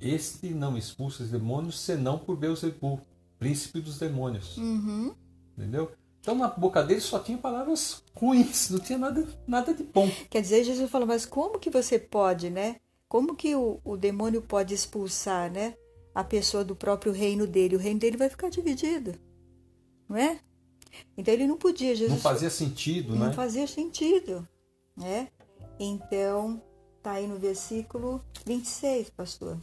[0.00, 3.00] Este não expulsa os demônios senão por Beuzebu,
[3.38, 4.56] príncipe dos demônios.
[4.56, 5.14] Uhum.
[5.56, 5.92] Entendeu?
[6.20, 10.10] Então na boca dele só tinha palavras ruins, não tinha nada, nada de bom.
[10.28, 12.76] Quer dizer, Jesus falou, mas como que você pode, né?
[13.08, 15.74] Como que o, o demônio pode expulsar, né?
[16.16, 17.76] A pessoa do próprio reino dele.
[17.76, 19.14] O reino dele vai ficar dividido.
[20.08, 20.40] Não é?
[21.14, 21.94] Então ele não podia.
[21.94, 23.26] Jesus não fazia sentido, não né?
[23.26, 24.48] Não fazia sentido.
[24.96, 25.28] Né?
[25.78, 26.62] Então,
[27.02, 29.60] tá aí no versículo 26, pastor.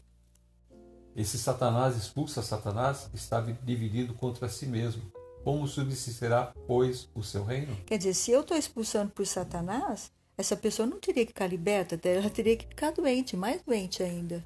[1.16, 5.02] Esse Satanás expulsa Satanás estava dividido contra si mesmo.
[5.44, 7.76] Como subsistirá, pois, o seu reino?
[7.88, 12.00] Quer dizer, se eu estou expulsando por Satanás, essa pessoa não teria que ficar liberta,
[12.08, 14.44] ela teria que ficar doente, mais doente ainda.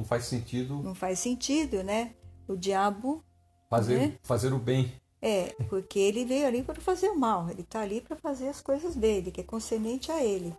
[0.00, 0.82] Não faz sentido.
[0.82, 2.14] Não faz sentido, né?
[2.48, 3.22] O diabo.
[3.68, 4.18] Fazer, né?
[4.22, 4.90] fazer o bem.
[5.20, 8.62] É, porque ele veio ali para fazer o mal, ele está ali para fazer as
[8.62, 10.56] coisas dele, que é concernente a ele.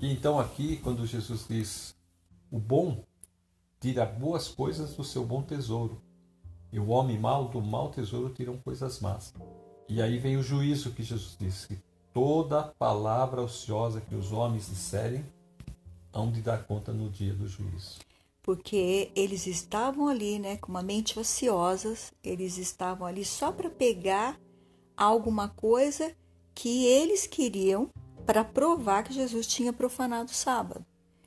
[0.00, 1.94] E então, aqui, quando Jesus diz:
[2.50, 3.04] o bom
[3.78, 6.00] tira boas coisas do seu bom tesouro,
[6.72, 9.34] e o homem mau do mau tesouro tiram coisas más.
[9.86, 11.78] E aí vem o juízo que Jesus disse: que
[12.14, 15.26] toda palavra ociosa que os homens disserem
[16.14, 17.98] hão de dar conta no dia do juízo.
[18.42, 24.38] Porque eles estavam ali, né, com uma mente ociosas, eles estavam ali só para pegar
[24.96, 26.14] alguma coisa
[26.54, 27.90] que eles queriam
[28.26, 30.84] para provar que Jesus tinha profanado o sábado.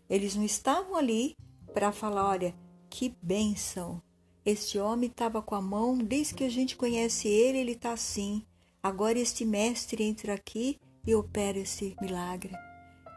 [0.09, 1.35] Eles não estavam ali
[1.73, 2.55] para falar, olha,
[2.89, 4.01] que bênção.
[4.45, 8.45] Este homem estava com a mão, desde que a gente conhece ele, ele está assim.
[8.81, 12.53] Agora este mestre entra aqui e opera esse milagre.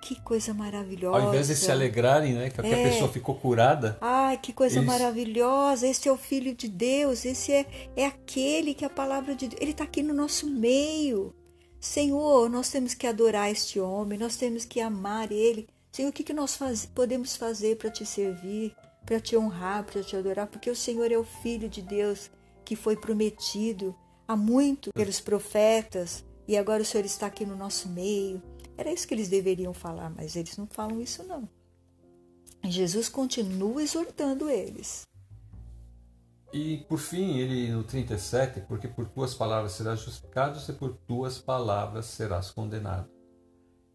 [0.00, 1.18] Que coisa maravilhosa.
[1.18, 2.87] Ao invés de se alegrarem, né, que É.
[2.87, 5.87] a pessoa ficou curada, Ai, que coisa Eles- maravilhosa!
[5.87, 9.61] Esse é o Filho de Deus, esse é, é aquele que a palavra de Deus.
[9.61, 11.34] Ele está aqui no nosso meio.
[11.80, 15.68] Senhor, nós temos que adorar este homem, nós temos que amar ele.
[15.92, 18.74] Senhor, o que, que nós faz- podemos fazer para te servir,
[19.06, 20.46] para te honrar, para te adorar?
[20.46, 22.30] Porque o Senhor é o Filho de Deus
[22.64, 23.94] que foi prometido
[24.26, 28.42] há muito pelos profetas e agora o Senhor está aqui no nosso meio.
[28.79, 31.49] Era isso que eles deveriam falar, mas eles não falam isso, não.
[32.64, 35.03] Jesus continua exortando eles.
[36.53, 41.38] E por fim, ele no 37, porque por tuas palavras serás justificado e por tuas
[41.38, 43.09] palavras serás condenado.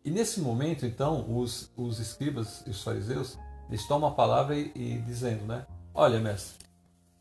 [0.06, 4.72] E nesse momento, então, os, os escribas e os fariseus, eles tomam a palavra e,
[4.76, 5.66] e dizendo, né?
[5.94, 6.58] Olha, mestre,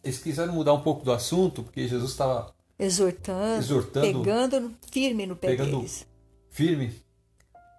[0.02, 5.26] eles quiseram mudar um pouco do assunto, porque Jesus estava Exortando, Exortando, pegando no- firme
[5.26, 6.04] no pé pegando- deles.
[6.50, 6.92] firme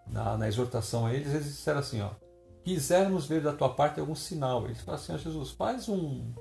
[0.07, 2.11] na, na exortação a eles, eles disseram assim, ó,
[2.63, 4.65] quisermos ver da tua parte algum sinal.
[4.65, 6.33] Eles falaram assim, ó, Jesus, faz um,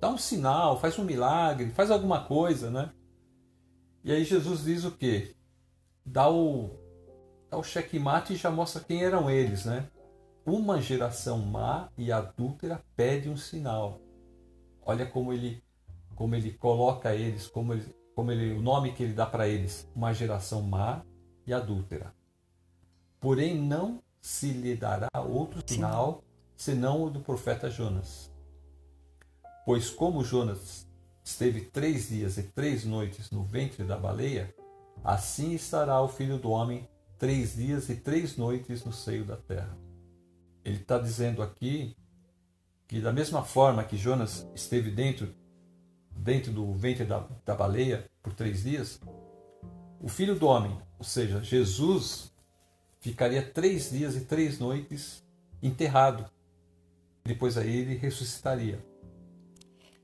[0.00, 2.90] dá um sinal, faz um milagre, faz alguma coisa, né?
[4.02, 5.34] E aí Jesus diz o quê?
[6.04, 6.70] Dá o,
[7.50, 9.88] dá o checkmate e já mostra quem eram eles, né?
[10.46, 14.00] Uma geração má e adúltera pede um sinal.
[14.82, 15.62] Olha como ele,
[16.14, 19.88] como ele coloca eles, como ele, como ele, o nome que ele dá para eles,
[19.94, 21.04] uma geração má
[21.46, 22.14] e adúltera.
[23.20, 26.24] Porém não se lhe dará outro sinal
[26.56, 28.30] senão o do profeta Jonas.
[29.64, 30.86] Pois como Jonas
[31.22, 34.54] esteve três dias e três noites no ventre da baleia,
[35.04, 39.76] assim estará o filho do homem três dias e três noites no seio da terra.
[40.64, 41.94] Ele está dizendo aqui
[42.88, 45.32] que da mesma forma que Jonas esteve dentro
[46.10, 49.00] dentro do ventre da, da baleia por três dias,
[50.00, 52.29] o filho do homem, ou seja, Jesus,
[53.00, 55.24] ficaria três dias e três noites
[55.62, 56.30] enterrado.
[57.24, 58.84] Depois aí ele ressuscitaria.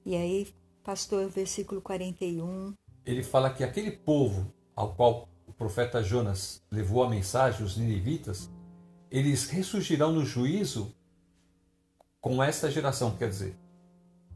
[0.04, 0.48] E aí,
[0.82, 2.74] pastor, versículo 41.
[3.04, 8.50] Ele fala que aquele povo ao qual o profeta Jonas levou a mensagem, os ninivitas,
[9.10, 10.94] eles ressurgirão no juízo
[12.20, 13.56] com esta geração, quer dizer,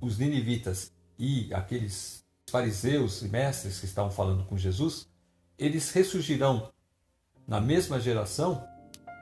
[0.00, 5.08] os ninivitas e aqueles fariseus e mestres que estavam falando com Jesus,
[5.58, 6.72] eles ressurgirão
[7.50, 8.64] na mesma geração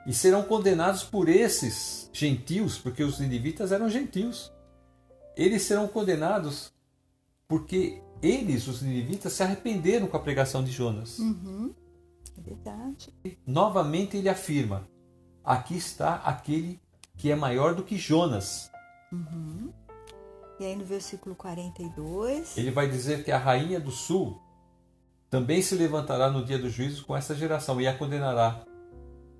[0.06, 4.52] e serão condenados por esses gentios, porque os ninivitas eram gentios.
[5.34, 6.70] Eles serão condenados
[7.48, 11.18] porque eles, os ninivitas, se arrependeram com a pregação de Jonas.
[11.18, 11.74] Uhum,
[12.36, 13.14] é verdade.
[13.46, 14.86] Novamente ele afirma:
[15.42, 16.78] aqui está aquele
[17.16, 18.70] que é maior do que Jonas.
[20.60, 22.58] E aí no versículo 42.
[22.58, 24.38] Ele vai dizer que a rainha do sul
[25.30, 28.64] também se levantará no dia do juízo com essa geração e a condenará.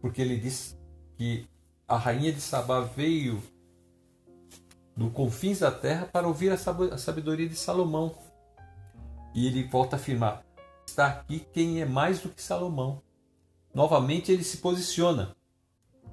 [0.01, 0.79] Porque ele diz
[1.17, 1.47] que
[1.87, 3.43] a rainha de Sabá veio
[4.97, 8.15] do confins da terra para ouvir a sabedoria de Salomão.
[9.35, 10.45] E ele volta a afirmar:
[10.87, 13.03] está aqui quem é mais do que Salomão.
[13.75, 15.35] Novamente ele se posiciona.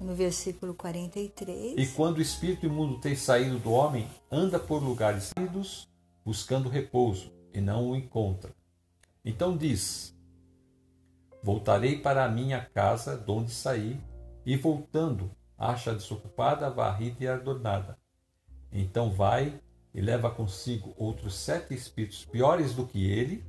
[0.00, 1.74] No versículo 43.
[1.78, 5.88] E quando o espírito imundo tem saído do homem, anda por lugares áridos,
[6.24, 8.54] buscando repouso, e não o encontra.
[9.26, 10.16] Então diz:
[11.42, 14.00] Voltarei para a minha casa, de onde saí,
[14.46, 17.98] e voltando, acha desocupada, varrida e adornada.
[18.70, 19.60] Então vai
[19.92, 23.44] e leva consigo outros sete espíritos piores do que ele,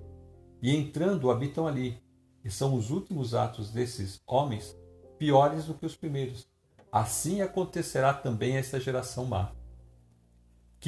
[0.63, 2.02] e entrando habitam ali.
[2.44, 4.76] E são os últimos atos desses homens
[5.20, 6.50] piores do que os primeiros.
[6.92, 9.52] Assim acontecerá também a esta geração má.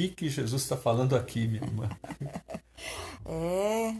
[0.00, 1.90] Que, que Jesus está falando aqui, minha irmã?
[3.26, 3.94] é,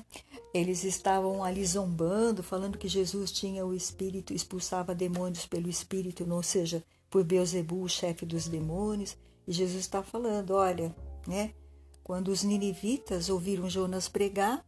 [0.54, 6.42] eles estavam ali zombando, falando que Jesus tinha o Espírito, expulsava demônios pelo Espírito, ou
[6.42, 9.14] seja, por Beuzebu, o chefe dos demônios.
[9.46, 11.52] E Jesus está falando, olha, né?
[12.02, 14.64] Quando os ninivitas ouviram Jonas pregar,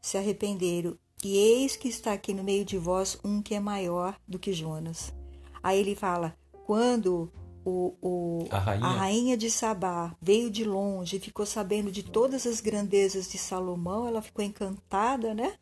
[0.00, 0.96] se arrependeram.
[1.22, 4.54] E eis que está aqui no meio de vós um que é maior do que
[4.54, 5.12] Jonas.
[5.62, 7.30] Aí ele fala: quando
[7.64, 8.86] o, o, a, rainha.
[8.86, 9.36] a, rainha.
[9.36, 14.20] de Sabá veio de longe e ficou sabendo de todas as grandezas de Salomão, ela
[14.20, 15.54] ficou encantada, né?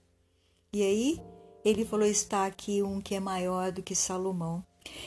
[0.73, 1.21] E aí
[1.65, 4.65] ele falou: está aqui um que é maior do que Salomão.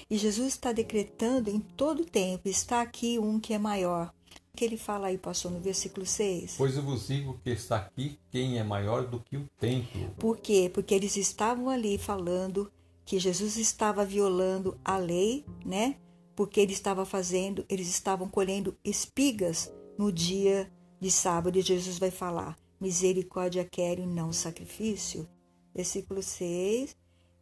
[0.09, 4.13] E Jesus está decretando em todo o tempo: está aqui um que é maior.
[4.53, 6.55] O que ele fala aí, pastor, no versículo 6?
[6.57, 10.09] Pois eu vos digo que está aqui quem é maior do que o templo.
[10.17, 10.71] Por quê?
[10.73, 12.71] Porque eles estavam ali falando
[13.03, 15.97] que Jesus estava violando a lei, né?
[16.35, 22.11] Porque ele estava fazendo, eles estavam colhendo espigas no dia de sábado, e Jesus vai
[22.11, 25.27] falar: misericórdia quero e não sacrifício.
[25.73, 26.95] Versículo 6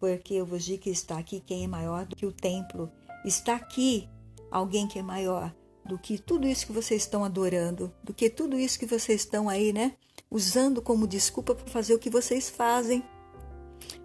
[0.04, 2.92] porque eu vos digo que está aqui quem é maior do que o templo.
[3.24, 4.10] Está aqui
[4.52, 8.60] alguém que é maior do que tudo isso que vocês estão adorando, do que tudo
[8.60, 9.96] isso que vocês estão aí, né?
[10.30, 13.02] Usando como desculpa para fazer o que vocês fazem.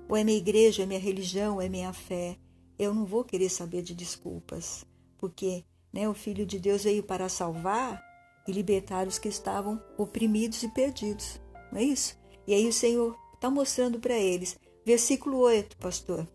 [0.09, 2.39] Ou é minha igreja, é minha religião, é minha fé.
[2.79, 4.85] Eu não vou querer saber de desculpas,
[5.19, 8.03] porque né, o Filho de Deus veio para salvar
[8.47, 11.41] e libertar os que estavam oprimidos e perdidos.
[11.73, 12.19] Não é isso?
[12.47, 16.27] E aí o Senhor está mostrando para eles Versículo 8, pastor.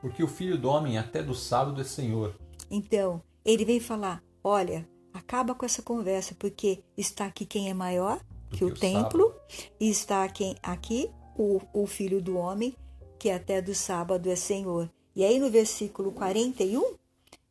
[0.00, 2.32] Porque o filho do homem até do sábado é Senhor.
[2.70, 8.20] Então, ele vem falar: olha, acaba com essa conversa, porque está aqui quem é maior
[8.52, 9.72] que, o, o templo, sábado.
[9.80, 12.72] e está aqui, aqui o, o filho do homem,
[13.18, 14.88] que até do sábado é Senhor.
[15.18, 16.94] E aí no versículo 41,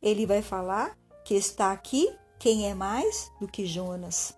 [0.02, 4.34] ele vai falar que está aqui quem é mais do que Jonas.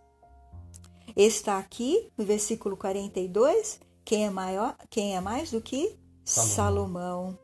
[1.15, 6.55] Está aqui no versículo 42 quem é maior, quem é mais do que Salomão.
[6.55, 7.39] Salomão.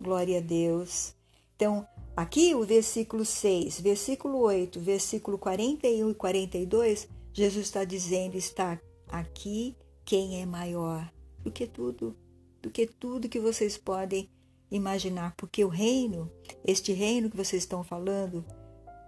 [0.00, 1.14] Glória a Deus.
[1.54, 8.80] Então, aqui o versículo 6, versículo 8, versículo 41 e 42, Jesus está dizendo: está
[9.06, 12.16] aqui quem é maior do que tudo,
[12.62, 14.30] do que tudo que vocês podem
[14.70, 16.30] imaginar, porque o reino,
[16.64, 18.44] este reino que vocês estão falando,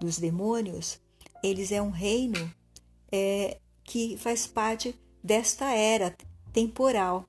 [0.00, 1.00] dos demônios,
[1.42, 2.52] eles é um reino
[3.10, 6.16] é, que faz parte desta era
[6.52, 7.24] temporal.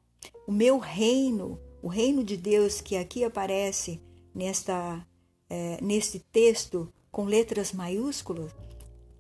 [0.48, 4.02] O meu reino, o reino de Deus que aqui aparece
[4.34, 5.06] nesta,
[5.50, 8.52] é, neste texto com letras maiúsculas,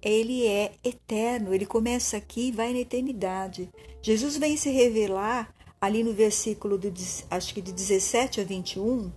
[0.02, 3.70] ele é eterno, ele começa aqui e vai na eternidade.
[4.02, 6.92] Jesus vem se revelar ali no versículo do,
[7.30, 9.12] acho que de 17 a 21,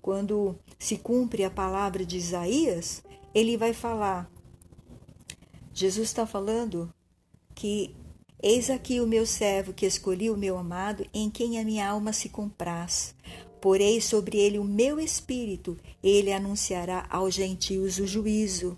[0.00, 3.02] quando se cumpre a palavra de Isaías,
[3.34, 4.30] ele vai falar.
[5.72, 6.92] Jesus está falando
[7.54, 7.94] que
[8.42, 12.12] Eis aqui o meu servo que escolhi o meu amado, em quem a minha alma
[12.12, 13.14] se compraz.
[13.62, 18.76] Porei sobre ele o meu espírito, ele anunciará aos gentios o juízo.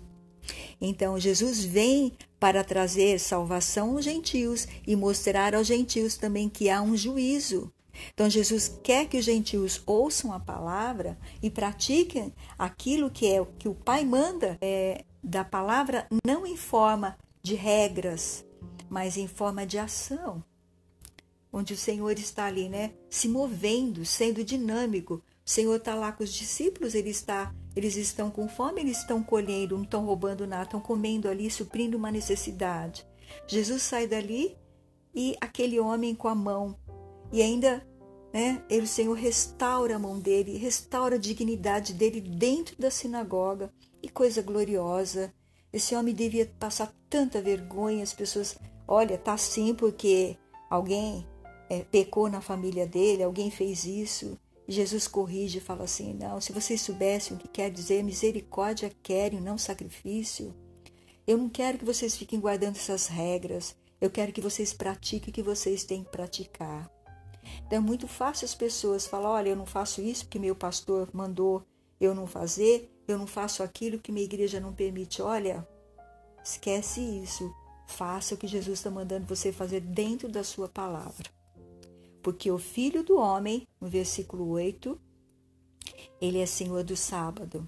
[0.79, 6.81] Então Jesus vem para trazer salvação aos gentios e mostrar aos gentios também que há
[6.81, 7.71] um juízo.
[8.13, 13.67] Então Jesus quer que os gentios ouçam a palavra e pratiquem aquilo que é que
[13.67, 18.45] o Pai manda é, da palavra, não em forma de regras,
[18.89, 20.43] mas em forma de ação,
[21.51, 25.15] onde o Senhor está ali, né, se movendo, sendo dinâmico.
[25.45, 29.23] O Senhor está lá com os discípulos, ele está, eles estão com fome, eles estão
[29.23, 33.05] colhendo, não estão roubando nada, estão comendo ali, suprindo uma necessidade.
[33.47, 34.57] Jesus sai dali
[35.13, 36.77] e aquele homem com a mão
[37.31, 37.85] e ainda,
[38.33, 43.71] né, ele, o Senhor restaura a mão dele, restaura a dignidade dele dentro da sinagoga.
[44.01, 45.33] E coisa gloriosa.
[45.73, 48.57] Esse homem devia passar tanta vergonha, as pessoas,
[48.87, 50.37] olha, tá assim porque
[50.69, 51.27] alguém
[51.69, 54.39] é, pecou na família dele, alguém fez isso.
[54.71, 59.41] Jesus corrige e fala assim: não, se vocês soubessem o que quer dizer misericórdia, querem,
[59.41, 60.53] não sacrifício.
[61.25, 63.75] Eu não quero que vocês fiquem guardando essas regras.
[63.99, 66.89] Eu quero que vocês pratiquem o que vocês têm que praticar.
[67.65, 71.09] Então é muito fácil as pessoas falar: olha, eu não faço isso porque meu pastor
[71.13, 71.65] mandou
[71.99, 75.21] eu não fazer, eu não faço aquilo que minha igreja não permite.
[75.21, 75.67] Olha,
[76.43, 77.51] esquece isso.
[77.87, 81.38] Faça o que Jesus está mandando você fazer dentro da sua palavra.
[82.29, 85.01] Porque o filho do homem, no versículo 8,
[86.21, 87.67] ele é senhor do sábado.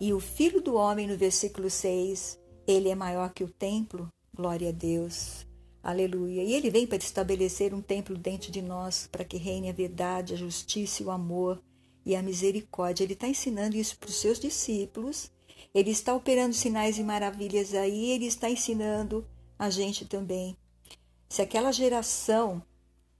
[0.00, 4.08] E o filho do homem, no versículo 6, ele é maior que o templo.
[4.34, 5.46] Glória a Deus.
[5.80, 6.42] Aleluia.
[6.42, 10.34] E ele vem para estabelecer um templo dentro de nós, para que reine a verdade,
[10.34, 11.62] a justiça o amor
[12.04, 13.04] e a misericórdia.
[13.04, 15.30] Ele está ensinando isso para os seus discípulos.
[15.72, 19.24] Ele está operando sinais e maravilhas aí, ele está ensinando
[19.56, 20.56] a gente também.
[21.28, 22.60] Se aquela geração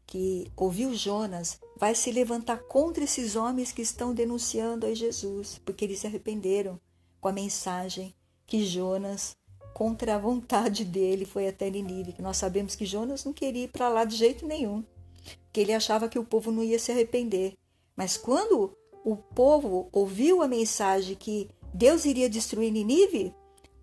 [0.08, 5.84] que ouviu Jonas vai se levantar contra esses homens que estão denunciando a Jesus, porque
[5.84, 6.80] eles se arrependeram
[7.20, 8.14] com a mensagem
[8.46, 9.36] que Jonas
[9.74, 12.14] contra a vontade dele, foi até Ninive.
[12.14, 14.82] Que nós sabemos que Jonas não queria ir para lá de jeito nenhum,
[15.44, 17.52] porque ele achava que o povo não ia se arrepender.
[17.94, 18.72] Mas quando
[19.04, 23.34] o povo ouviu a mensagem que Deus iria destruir Ninive,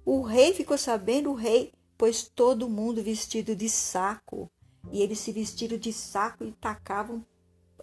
[0.03, 4.49] o rei ficou sabendo, o rei pôs todo mundo vestido de saco.
[4.95, 7.21] E eles se vestiram de saco e tacavam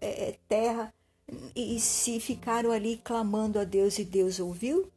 [0.01, 0.91] é, é terra
[1.55, 3.99] e, e se ficaram ali clamando a Deus.
[3.99, 4.91] E Deus ouviu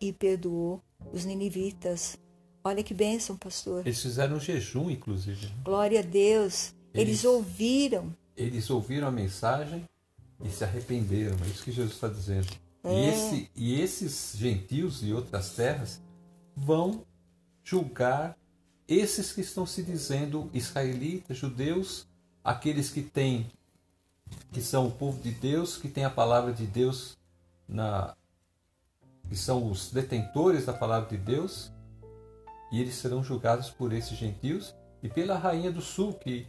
[0.00, 2.18] e perdoou os ninivitas.
[2.64, 3.86] Olha que bênção, pastor.
[3.86, 5.46] Eles fizeram um jejum, inclusive.
[5.62, 6.74] Glória a Deus.
[6.92, 8.16] Eles, eles ouviram.
[8.36, 9.88] Eles ouviram a mensagem
[10.44, 11.36] e se arrependeram.
[11.44, 12.48] É isso que Jesus está dizendo.
[12.82, 12.92] É.
[12.92, 16.02] E, esse, e esses gentios e outras terras
[16.56, 17.06] vão
[17.62, 18.36] julgar
[18.90, 22.08] esses que estão se dizendo israelitas, judeus,
[22.42, 23.48] aqueles que têm
[24.52, 27.16] que são o povo de Deus, que tem a palavra de Deus
[27.68, 28.16] na
[29.28, 31.70] que são os detentores da palavra de Deus,
[32.72, 36.48] e eles serão julgados por esses gentios e pela rainha do sul, que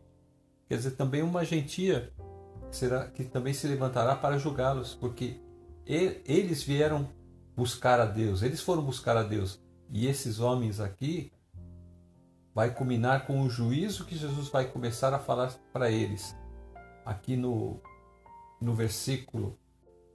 [0.67, 2.11] quer dizer também uma gentia
[2.71, 5.39] será, que também se levantará para julgá-los, porque
[5.85, 7.07] eles vieram
[7.55, 9.59] buscar a Deus, eles foram buscar a Deus.
[9.91, 11.31] E esses homens aqui
[12.53, 16.35] vai culminar com o juízo que Jesus vai começar a falar para eles.
[17.05, 17.79] Aqui no,
[18.59, 19.57] no versículo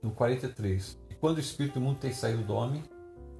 [0.02, 0.98] no 43.
[1.10, 2.82] E quando o espírito do mundo tem saído do homem,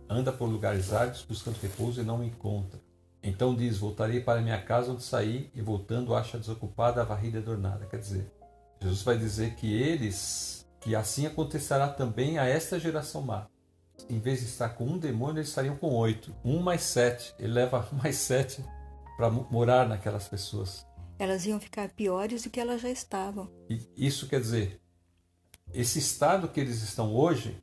[0.09, 2.81] anda por lugares áridos buscando repouso e não encontra.
[3.23, 7.87] Então diz: Voltarei para minha casa onde saí, e voltando acha desocupada a varrida adornada.
[7.87, 8.33] Quer dizer,
[8.81, 13.47] Jesus vai dizer que eles, que assim acontecerá também a esta geração má.
[14.09, 16.35] Em vez de estar com um demônio, eles estariam com oito.
[16.45, 17.35] Um mais sete.
[17.39, 18.63] Ele leva mais sete
[19.17, 20.87] para morar naquelas pessoas.
[21.19, 23.51] Elas iam ficar piores do que elas já estavam.
[23.71, 24.81] E isso quer dizer,
[25.73, 27.59] esse estado que eles estão hoje,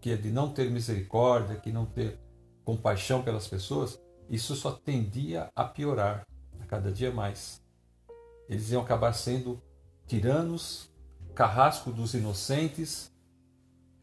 [0.00, 2.18] que é de não ter misericórdia, que não ter
[2.64, 3.98] compaixão pelas pessoas,
[4.28, 6.26] isso só tendia a piorar
[6.60, 7.62] a cada dia mais.
[8.48, 9.60] Eles iam acabar sendo
[10.06, 10.90] tiranos,
[11.34, 13.10] carrasco dos inocentes,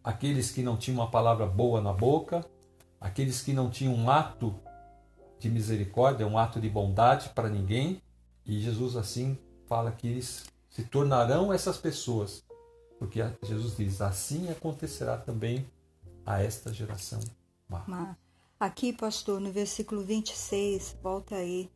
[0.03, 2.45] aqueles que não tinham uma palavra boa na boca,
[2.99, 4.55] aqueles que não tinham um ato
[5.39, 8.01] de misericórdia, um ato de bondade para ninguém.
[8.45, 12.43] E Jesus assim fala que eles se tornarão essas pessoas,
[12.97, 15.65] porque Jesus diz: assim acontecerá também
[16.25, 17.19] a esta geração
[17.69, 18.17] má.
[18.59, 21.69] Aqui, pastor, no versículo 26, volta aí.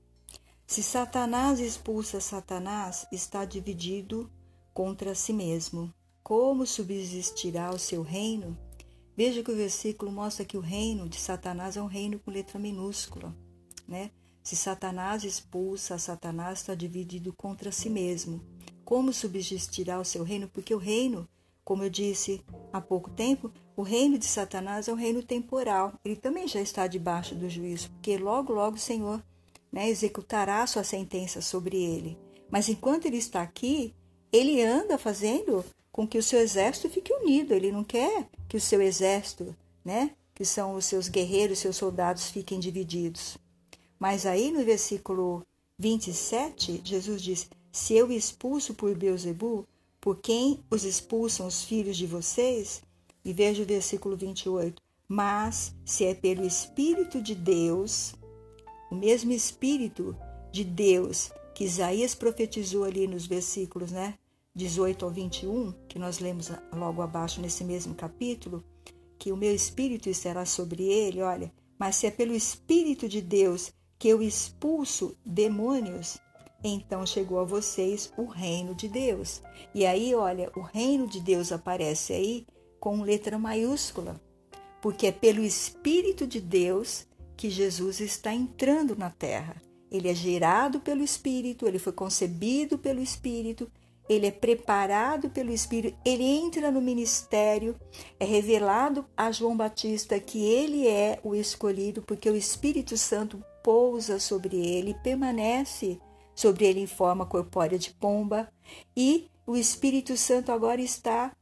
[0.65, 4.31] Se Satanás expulsa Satanás, está dividido
[4.73, 5.93] contra si mesmo.
[6.23, 8.57] Como subsistirá o seu reino?
[9.15, 12.57] Veja que o versículo mostra que o reino de Satanás é um reino com letra
[12.57, 13.35] minúscula,
[13.87, 14.11] né?
[14.43, 18.41] Se Satanás expulsa, Satanás está dividido contra si mesmo.
[18.83, 20.47] Como subsistirá o seu reino?
[20.47, 21.27] Porque o reino,
[21.63, 25.93] como eu disse há pouco tempo, o reino de Satanás é um reino temporal.
[26.03, 29.23] Ele também já está debaixo do juízo, porque logo, logo o Senhor
[29.71, 32.17] né, executará sua sentença sobre ele.
[32.49, 33.93] Mas enquanto ele está aqui,
[34.31, 37.53] ele anda fazendo com que o seu exército fique unido.
[37.53, 39.55] Ele não quer que o seu exército,
[39.85, 43.37] né, que são os seus guerreiros, seus soldados, fiquem divididos.
[44.01, 45.45] Mas aí no versículo
[45.77, 49.67] 27, Jesus diz: Se eu expulso por Beuzebu,
[50.01, 52.81] por quem os expulsam os filhos de vocês?
[53.23, 54.81] E veja o versículo 28.
[55.07, 58.15] Mas se é pelo Espírito de Deus,
[58.89, 60.17] o mesmo Espírito
[60.51, 64.15] de Deus que Isaías profetizou ali nos versículos né,
[64.55, 68.63] 18 ao 21, que nós lemos logo abaixo nesse mesmo capítulo,
[69.19, 73.71] que o meu Espírito estará sobre ele, olha, mas se é pelo Espírito de Deus
[74.01, 76.17] que eu expulso demônios,
[76.63, 79.43] então chegou a vocês o reino de Deus.
[79.75, 82.47] E aí, olha, o reino de Deus aparece aí
[82.79, 84.19] com letra maiúscula,
[84.81, 87.05] porque é pelo Espírito de Deus
[87.37, 89.61] que Jesus está entrando na terra.
[89.91, 93.71] Ele é gerado pelo Espírito, ele foi concebido pelo Espírito,
[94.09, 97.79] ele é preparado pelo Espírito, ele entra no ministério,
[98.19, 104.19] é revelado a João Batista que ele é o escolhido, porque o Espírito Santo pousa
[104.19, 105.99] sobre ele, permanece
[106.35, 108.51] sobre ele em forma corpórea de pomba,
[108.95, 111.35] e o Espírito Santo agora está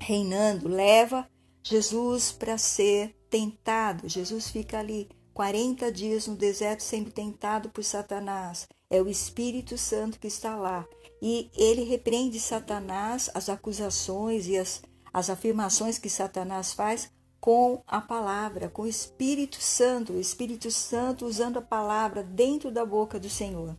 [0.00, 1.28] reinando, leva
[1.62, 4.08] Jesus para ser tentado.
[4.08, 8.66] Jesus fica ali 40 dias no deserto sendo tentado por Satanás.
[8.90, 10.86] É o Espírito Santo que está lá.
[11.20, 14.82] E ele repreende Satanás, as acusações e as,
[15.12, 17.10] as afirmações que Satanás faz
[17.40, 22.84] com a palavra, com o Espírito Santo, o Espírito Santo usando a palavra dentro da
[22.84, 23.76] boca do Senhor.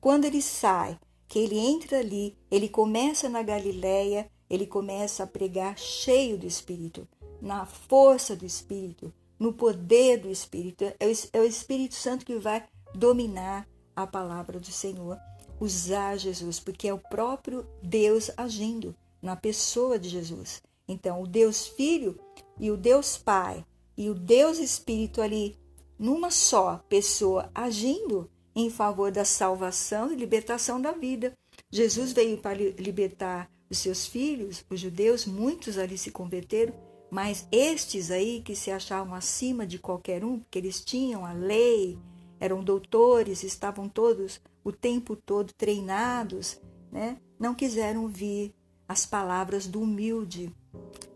[0.00, 0.98] Quando ele sai,
[1.28, 7.06] que ele entra ali, ele começa na Galileia, ele começa a pregar cheio do Espírito,
[7.40, 10.84] na força do Espírito, no poder do Espírito.
[10.84, 10.96] É
[11.32, 15.18] é o Espírito Santo que vai dominar a palavra do Senhor,
[15.60, 20.62] usar Jesus, porque é o próprio Deus agindo na pessoa de Jesus.
[20.86, 22.18] Então, o Deus Filho
[22.58, 23.64] e o Deus Pai
[23.96, 25.56] e o Deus Espírito ali,
[25.98, 31.32] numa só pessoa, agindo em favor da salvação e libertação da vida.
[31.70, 36.74] Jesus veio para libertar os seus filhos, os judeus, muitos ali se converteram,
[37.10, 41.98] mas estes aí que se achavam acima de qualquer um, porque eles tinham a lei,
[42.38, 46.60] eram doutores, estavam todos o tempo todo treinados,
[46.92, 47.18] né?
[47.38, 48.54] não quiseram ouvir
[48.88, 50.54] as palavras do humilde,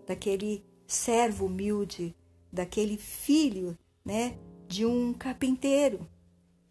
[0.06, 2.14] daquele servo humilde,
[2.52, 4.36] daquele filho né,
[4.68, 6.08] de um carpinteiro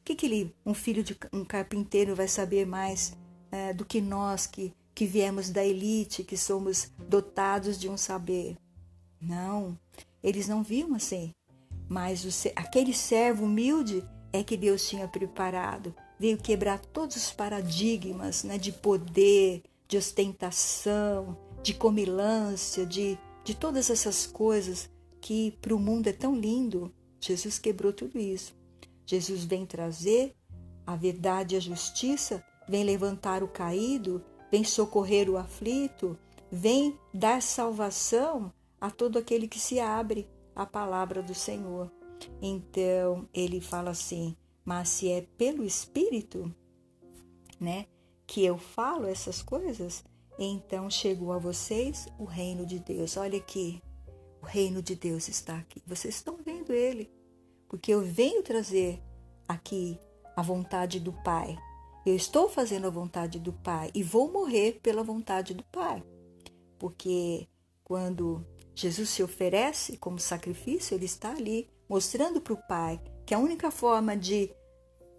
[0.09, 3.15] que, que ele, um filho de um carpinteiro vai saber mais
[3.51, 8.57] é, do que nós que, que viemos da elite, que somos dotados de um saber?
[9.21, 9.77] Não,
[10.23, 11.31] eles não viam assim.
[11.87, 14.03] Mas o, aquele servo humilde
[14.33, 15.93] é que Deus tinha preparado.
[16.19, 23.15] Veio quebrar todos os paradigmas né, de poder, de ostentação, de comilância, de,
[23.49, 24.87] de todas essas coisas
[25.19, 26.93] que para o mundo é tão lindo.
[27.19, 28.55] Jesus quebrou tudo isso.
[29.07, 30.35] Jesus vem trazer
[30.85, 36.15] a verdade e a justiça, vem levantar o caído, vem socorrer o aflito,
[36.51, 41.91] vem dar salvação a todo aquele que se abre à palavra do Senhor.
[42.39, 46.53] Então ele fala assim: mas se é pelo Espírito,
[47.59, 47.87] né,
[48.27, 50.03] que eu falo essas coisas,
[50.41, 53.17] então chegou a vocês o reino de Deus.
[53.17, 53.83] Olha aqui,
[54.41, 55.83] o reino de Deus está aqui.
[55.85, 57.11] Vocês estão vendo ele
[57.67, 59.03] porque eu venho trazer
[59.47, 59.99] aqui
[60.35, 61.57] a vontade do Pai.
[62.05, 66.01] Eu estou fazendo a vontade do Pai e vou morrer pela vontade do Pai.
[66.79, 67.47] Porque
[67.83, 73.39] quando Jesus se oferece como sacrifício, ele está ali mostrando para o Pai que a
[73.39, 74.49] única forma de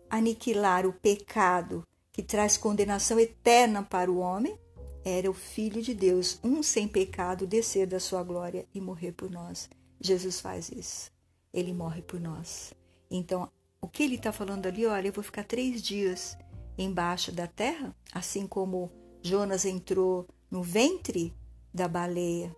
[0.09, 4.59] aniquilar o pecado que traz condenação eterna para o homem
[5.05, 9.31] era o Filho de Deus, um sem pecado, descer da sua glória e morrer por
[9.31, 9.69] nós.
[10.01, 11.11] Jesus faz isso
[11.53, 12.73] ele morre por nós.
[13.11, 14.87] Então, o que ele está falando ali?
[14.87, 16.37] Olha, eu vou ficar três dias
[16.79, 18.91] embaixo da terra, assim como
[19.23, 21.35] Jonas entrou no ventre
[21.73, 22.55] da baleia,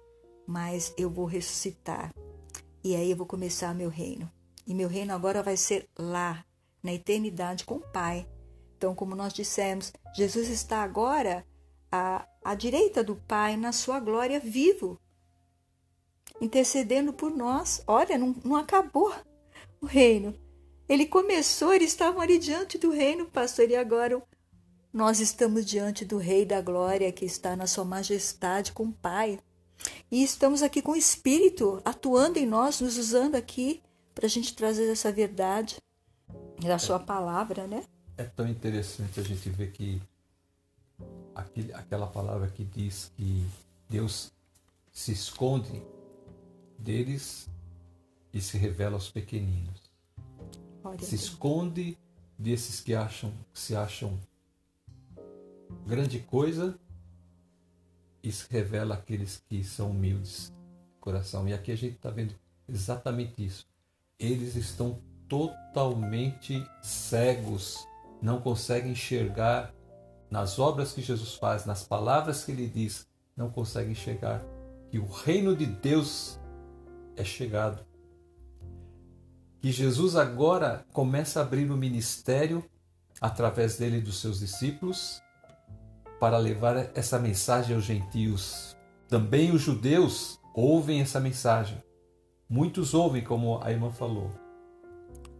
[0.46, 2.12] mas eu vou ressuscitar.
[2.84, 4.30] E aí eu vou começar meu reino.
[4.66, 6.44] E meu reino agora vai ser lá,
[6.82, 8.28] na eternidade, com o Pai.
[8.76, 11.46] Então, como nós dissemos, Jesus está agora
[11.92, 14.98] à, à direita do Pai, na sua glória, vivo
[16.40, 17.82] intercedendo por nós.
[17.86, 19.14] Olha, não, não acabou
[19.80, 20.34] o reino.
[20.88, 24.20] Ele começou, eles estavam ali diante do reino, pastor, e agora
[24.92, 29.38] nós estamos diante do Rei da Glória que está na Sua Majestade com o Pai.
[30.10, 33.80] E estamos aqui com o Espírito atuando em nós, nos usando aqui
[34.14, 35.78] para a gente trazer essa verdade
[36.60, 37.84] da Sua palavra, né?
[38.18, 40.00] É tão interessante a gente ver que
[41.34, 43.46] aquele, aquela palavra que diz que
[43.88, 44.32] Deus
[44.92, 45.82] se esconde
[46.78, 47.48] deles
[48.32, 49.92] e se revela aos pequeninos.
[50.84, 51.96] Olha se esconde
[52.38, 54.18] desses que acham se acham
[55.86, 56.78] grande coisa
[58.22, 60.52] e se revela àqueles que são humildes
[60.94, 61.48] de coração.
[61.48, 62.34] E aqui a gente está vendo
[62.68, 63.66] exatamente isso.
[64.18, 67.86] Eles estão totalmente cegos,
[68.20, 69.74] não conseguem enxergar
[70.32, 73.06] nas obras que Jesus faz, nas palavras que ele diz,
[73.36, 74.42] não conseguem enxergar
[74.90, 76.40] que o reino de Deus
[77.14, 77.84] é chegado.
[79.60, 82.64] que Jesus agora começa a abrir o ministério
[83.20, 85.22] através dele e dos seus discípulos
[86.18, 88.74] para levar essa mensagem aos gentios.
[89.08, 91.76] Também os judeus ouvem essa mensagem.
[92.48, 94.30] Muitos ouvem, como a irmã falou.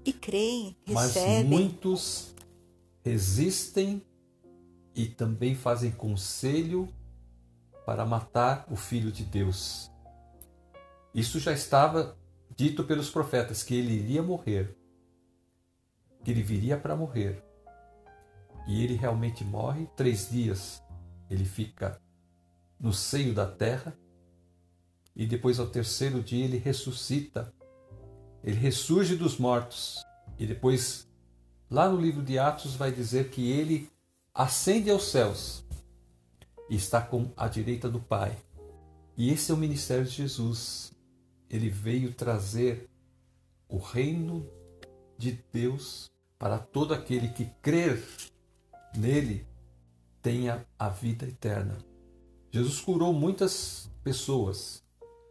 [0.05, 1.38] E creem, recebem.
[1.38, 2.34] Mas muitos
[3.03, 4.03] resistem
[4.95, 6.88] e também fazem conselho
[7.86, 9.90] para matar o Filho de Deus.
[11.14, 12.16] Isso já estava
[12.57, 14.76] dito pelos profetas que ele iria morrer,
[16.24, 17.43] que ele viria para morrer.
[18.66, 19.88] E ele realmente morre.
[19.97, 20.82] Três dias
[21.28, 22.01] ele fica
[22.78, 23.97] no seio da terra
[25.14, 27.53] e depois ao terceiro dia ele ressuscita.
[28.43, 30.05] Ele ressurge dos mortos
[30.38, 31.09] e depois
[31.70, 33.90] lá no livro de Atos vai dizer que ele
[34.35, 35.64] ascende aos céus
[36.68, 38.37] e está com a direita do Pai.
[39.16, 40.93] E esse é o ministério de Jesus
[41.53, 42.89] ele veio trazer
[43.68, 44.49] o reino
[45.18, 48.03] de Deus para todo aquele que crer
[48.97, 49.47] nele
[50.22, 51.76] tenha a vida eterna.
[52.51, 54.83] Jesus curou muitas pessoas,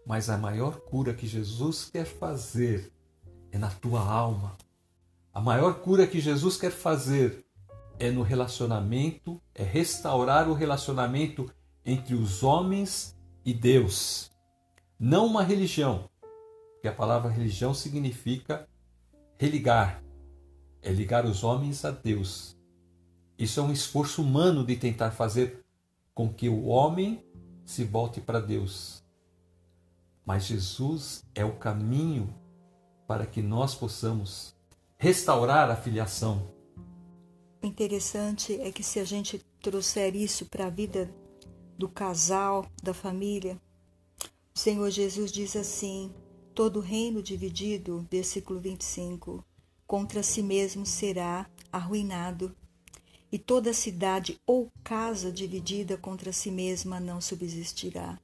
[0.06, 2.91] mas a maior cura que Jesus quer fazer
[3.52, 4.56] é na tua alma.
[5.34, 7.43] A maior cura que Jesus quer fazer
[8.02, 11.54] é no relacionamento, é restaurar o relacionamento
[11.86, 14.32] entre os homens e Deus.
[14.99, 16.10] Não uma religião,
[16.74, 18.68] porque a palavra religião significa
[19.38, 20.04] religar,
[20.82, 22.58] é ligar os homens a Deus.
[23.38, 25.64] Isso é um esforço humano de tentar fazer
[26.12, 27.24] com que o homem
[27.64, 29.04] se volte para Deus.
[30.26, 32.34] Mas Jesus é o caminho
[33.06, 34.56] para que nós possamos
[34.97, 36.61] restaurar a filiação.
[37.62, 41.14] O interessante é que se a gente trouxer isso para a vida
[41.78, 43.62] do casal, da família,
[44.53, 46.12] o Senhor Jesus diz assim:
[46.55, 49.45] Todo reino dividido, versículo 25,
[49.86, 52.55] contra si mesmo será arruinado,
[53.32, 58.20] e toda cidade ou casa dividida contra si mesma não subsistirá.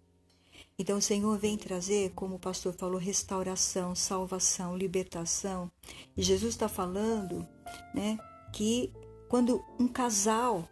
[0.79, 5.71] Então o Senhor vem trazer, como o pastor falou, restauração, salvação, libertação.
[6.15, 7.47] E Jesus está falando
[7.93, 8.17] né,
[8.51, 8.91] que
[9.27, 10.67] quando um casal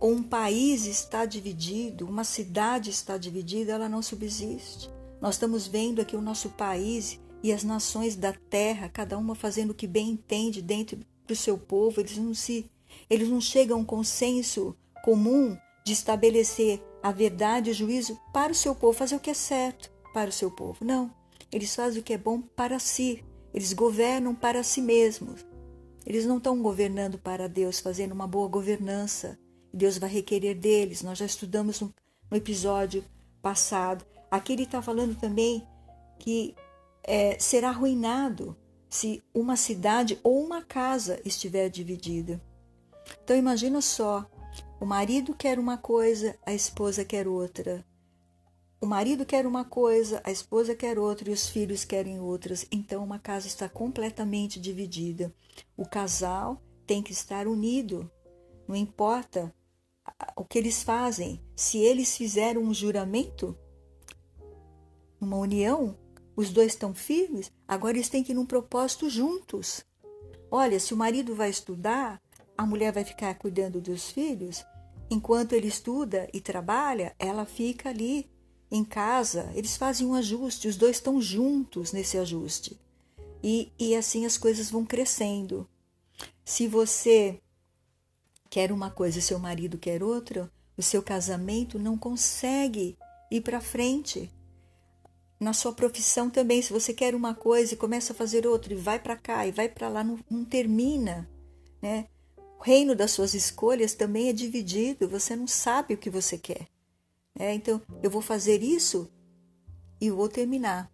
[0.00, 4.90] ou um país está dividido, uma cidade está dividida, ela não subsiste.
[5.20, 9.70] Nós estamos vendo aqui o nosso país e as nações da terra, cada uma fazendo
[9.70, 12.70] o que bem entende dentro do seu povo, eles não se
[13.10, 18.52] eles não chegam a um consenso comum de estabelecer a verdade e o juízo para
[18.52, 20.84] o seu povo, fazer o que é certo para o seu povo.
[20.84, 21.12] Não,
[21.52, 23.24] eles fazem o que é bom para si.
[23.54, 25.44] Eles governam para si mesmos.
[26.06, 29.38] Eles não estão governando para Deus, fazendo uma boa governança.
[29.74, 31.02] Deus vai requerer deles.
[31.02, 31.92] Nós já estudamos no,
[32.30, 33.04] no episódio
[33.42, 35.66] passado Aqui ele está falando também
[36.18, 36.54] que
[37.02, 38.56] é, será arruinado
[38.88, 42.40] se uma cidade ou uma casa estiver dividida.
[43.22, 44.28] Então imagina só,
[44.80, 47.84] o marido quer uma coisa, a esposa quer outra.
[48.86, 52.64] O marido quer uma coisa, a esposa quer outra e os filhos querem outras.
[52.70, 55.34] Então uma casa está completamente dividida.
[55.76, 58.08] O casal tem que estar unido.
[58.68, 59.52] Não importa
[60.36, 61.42] o que eles fazem.
[61.56, 63.58] Se eles fizeram um juramento,
[65.20, 65.98] numa união,
[66.36, 69.84] os dois estão firmes, agora eles têm que ir num propósito juntos.
[70.48, 72.22] Olha, se o marido vai estudar,
[72.56, 74.64] a mulher vai ficar cuidando dos filhos,
[75.10, 78.30] enquanto ele estuda e trabalha, ela fica ali
[78.70, 82.78] em casa, eles fazem um ajuste, os dois estão juntos nesse ajuste.
[83.42, 85.68] E, e assim as coisas vão crescendo.
[86.44, 87.40] Se você
[88.50, 92.96] quer uma coisa e seu marido quer outra, o seu casamento não consegue
[93.30, 94.30] ir para frente
[95.38, 98.76] na sua profissão também, se você quer uma coisa e começa a fazer outra e
[98.76, 101.28] vai para cá e vai para lá, não, não, termina,
[101.80, 102.06] né?
[102.58, 106.66] O reino das suas escolhas também é dividido, você não sabe o que você quer.
[107.38, 107.54] Né?
[107.54, 109.10] Então, eu vou fazer isso
[110.00, 110.90] e vou terminar.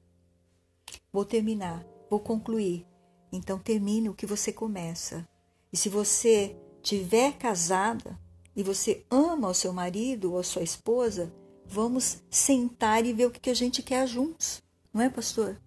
[1.13, 2.87] Vou terminar, vou concluir.
[3.33, 5.27] Então, termine o que você começa.
[5.73, 8.19] E se você tiver casada
[8.55, 11.33] e você ama o seu marido ou a sua esposa,
[11.65, 14.63] vamos sentar e ver o que a gente quer juntos,
[14.93, 15.59] não é, pastor?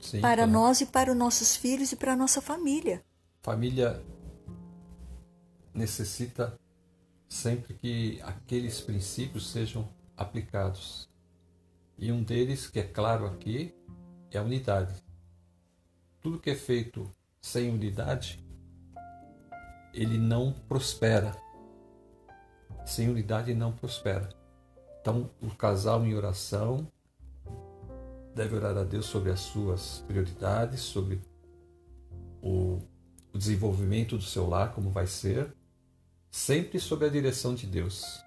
[0.00, 0.50] Sim, para claro.
[0.50, 3.04] nós e para os nossos filhos e para a nossa família.
[3.42, 4.04] Família
[5.72, 6.58] necessita
[7.34, 11.10] sempre que aqueles princípios sejam aplicados.
[11.98, 13.74] E um deles, que é claro aqui,
[14.30, 14.94] é a unidade.
[16.20, 17.10] Tudo que é feito
[17.40, 18.38] sem unidade,
[19.92, 21.36] ele não prospera.
[22.86, 24.28] Sem unidade não prospera.
[25.00, 26.86] Então, o casal em oração
[28.32, 31.20] deve orar a Deus sobre as suas prioridades, sobre
[32.40, 32.78] o,
[33.32, 35.52] o desenvolvimento do seu lar, como vai ser,
[36.34, 38.24] sempre sob a direção de Deus,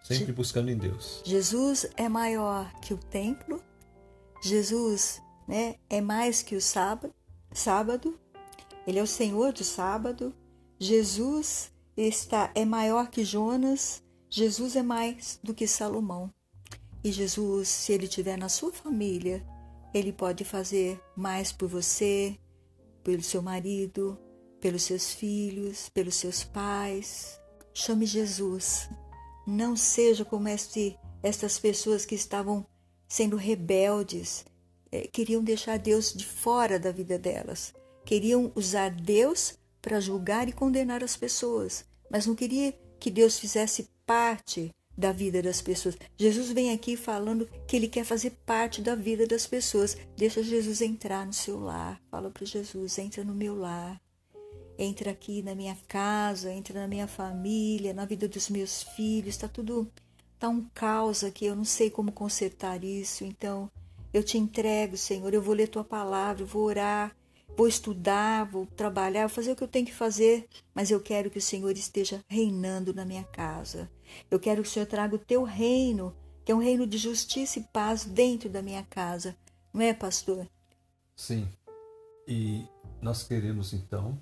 [0.00, 1.20] sempre buscando em Deus.
[1.24, 3.60] Jesus é maior que o templo,
[4.40, 7.12] Jesus né, é mais que o sábado,
[7.52, 8.16] sábado,
[8.86, 10.32] ele é o Senhor do sábado,
[10.78, 16.32] Jesus está é maior que Jonas, Jesus é mais do que Salomão.
[17.02, 19.44] E Jesus, se ele estiver na sua família,
[19.92, 22.38] ele pode fazer mais por você,
[23.02, 24.16] pelo seu marido,
[24.60, 27.37] pelos seus filhos, pelos seus pais.
[27.80, 28.88] Chame Jesus.
[29.46, 32.66] Não seja como este, estas pessoas que estavam
[33.06, 34.44] sendo rebeldes,
[34.90, 37.72] eh, queriam deixar Deus de fora da vida delas.
[38.04, 43.88] Queriam usar Deus para julgar e condenar as pessoas, mas não queria que Deus fizesse
[44.04, 45.96] parte da vida das pessoas.
[46.16, 49.96] Jesus vem aqui falando que ele quer fazer parte da vida das pessoas.
[50.16, 52.00] Deixa Jesus entrar no seu lar.
[52.10, 54.00] Fala para Jesus: entra no meu lar.
[54.78, 59.34] Entra aqui na minha casa, entra na minha família, na vida dos meus filhos.
[59.34, 59.90] Está tudo.
[60.34, 61.46] Está um caos aqui.
[61.46, 63.24] Eu não sei como consertar isso.
[63.24, 63.68] Então,
[64.14, 65.34] eu te entrego, Senhor.
[65.34, 67.14] Eu vou ler tua palavra, vou orar
[67.58, 71.28] vou estudar, vou trabalhar, vou fazer o que eu tenho que fazer, mas eu quero
[71.28, 73.90] que o Senhor esteja reinando na minha casa.
[74.30, 76.14] Eu quero que o Senhor traga o teu reino,
[76.44, 79.36] que é um reino de justiça e paz dentro da minha casa.
[79.74, 80.46] Não é, pastor?
[81.16, 81.48] Sim.
[82.28, 82.64] E
[83.02, 84.16] nós queremos então,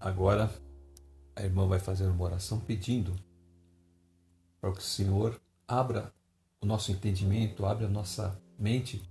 [0.00, 0.50] agora
[1.34, 3.14] a irmã vai fazer uma oração pedindo
[4.60, 6.12] para que o Senhor abra
[6.60, 9.08] o nosso entendimento, abra a nossa mente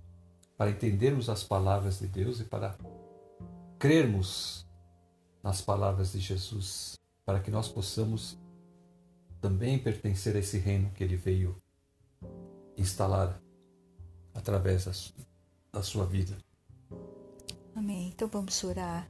[0.56, 2.76] para entendermos as palavras de Deus e para
[3.78, 4.66] crermos
[5.42, 8.36] nas palavras de Jesus, para que nós possamos
[9.40, 11.56] também pertencer a esse reino que ele veio
[12.76, 13.40] instalar
[14.34, 14.84] através
[15.72, 16.36] da, sua vida.
[17.74, 18.08] Amém.
[18.08, 19.08] Então vamos orar.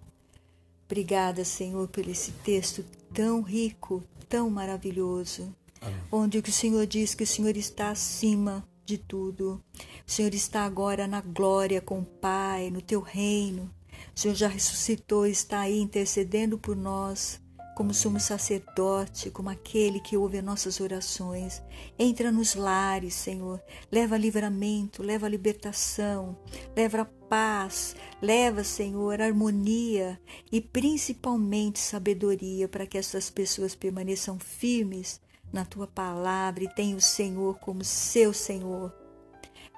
[0.90, 2.82] Obrigada, Senhor, por esse texto
[3.12, 6.00] tão rico, tão maravilhoso, Amém.
[6.10, 9.62] onde o que o Senhor diz que o Senhor está acima de tudo.
[10.06, 13.70] O Senhor está agora na glória com o Pai, no teu reino.
[14.16, 17.38] O Senhor já ressuscitou e está aí intercedendo por nós,
[17.78, 21.62] como somos sacerdote, como aquele que ouve as nossas orações.
[21.96, 23.62] Entra nos lares, Senhor.
[23.88, 26.36] Leva livramento, leva libertação,
[26.74, 30.20] leva paz, leva, Senhor, harmonia
[30.50, 35.20] e principalmente sabedoria para que essas pessoas permaneçam firmes
[35.52, 38.92] na tua palavra e tenham o Senhor como seu Senhor,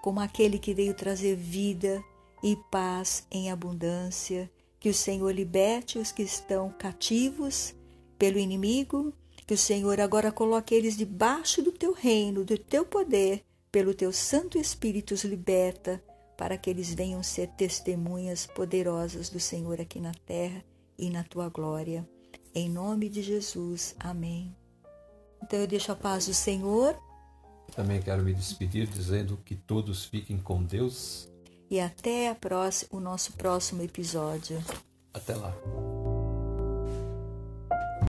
[0.03, 2.03] como aquele que veio trazer vida,
[2.43, 4.51] e paz em abundância.
[4.79, 7.79] Que o Senhor liberte os que estão cativos
[8.21, 9.15] pelo inimigo.
[9.47, 13.43] Que o Senhor agora coloque eles debaixo do teu reino, do teu poder,
[13.73, 16.01] pelo teu Santo Espírito os liberta,
[16.37, 20.63] para que eles venham ser testemunhas poderosas do Senhor aqui na terra
[20.97, 22.09] e na tua glória.
[22.55, 23.97] Em nome de Jesus.
[23.99, 24.55] Amém.
[25.43, 26.97] Então eu deixo a paz do Senhor.
[27.75, 31.29] Também quero me despedir dizendo que todos fiquem com Deus
[31.71, 34.63] e até próxima, o nosso próximo episódio.
[35.15, 35.55] Até lá.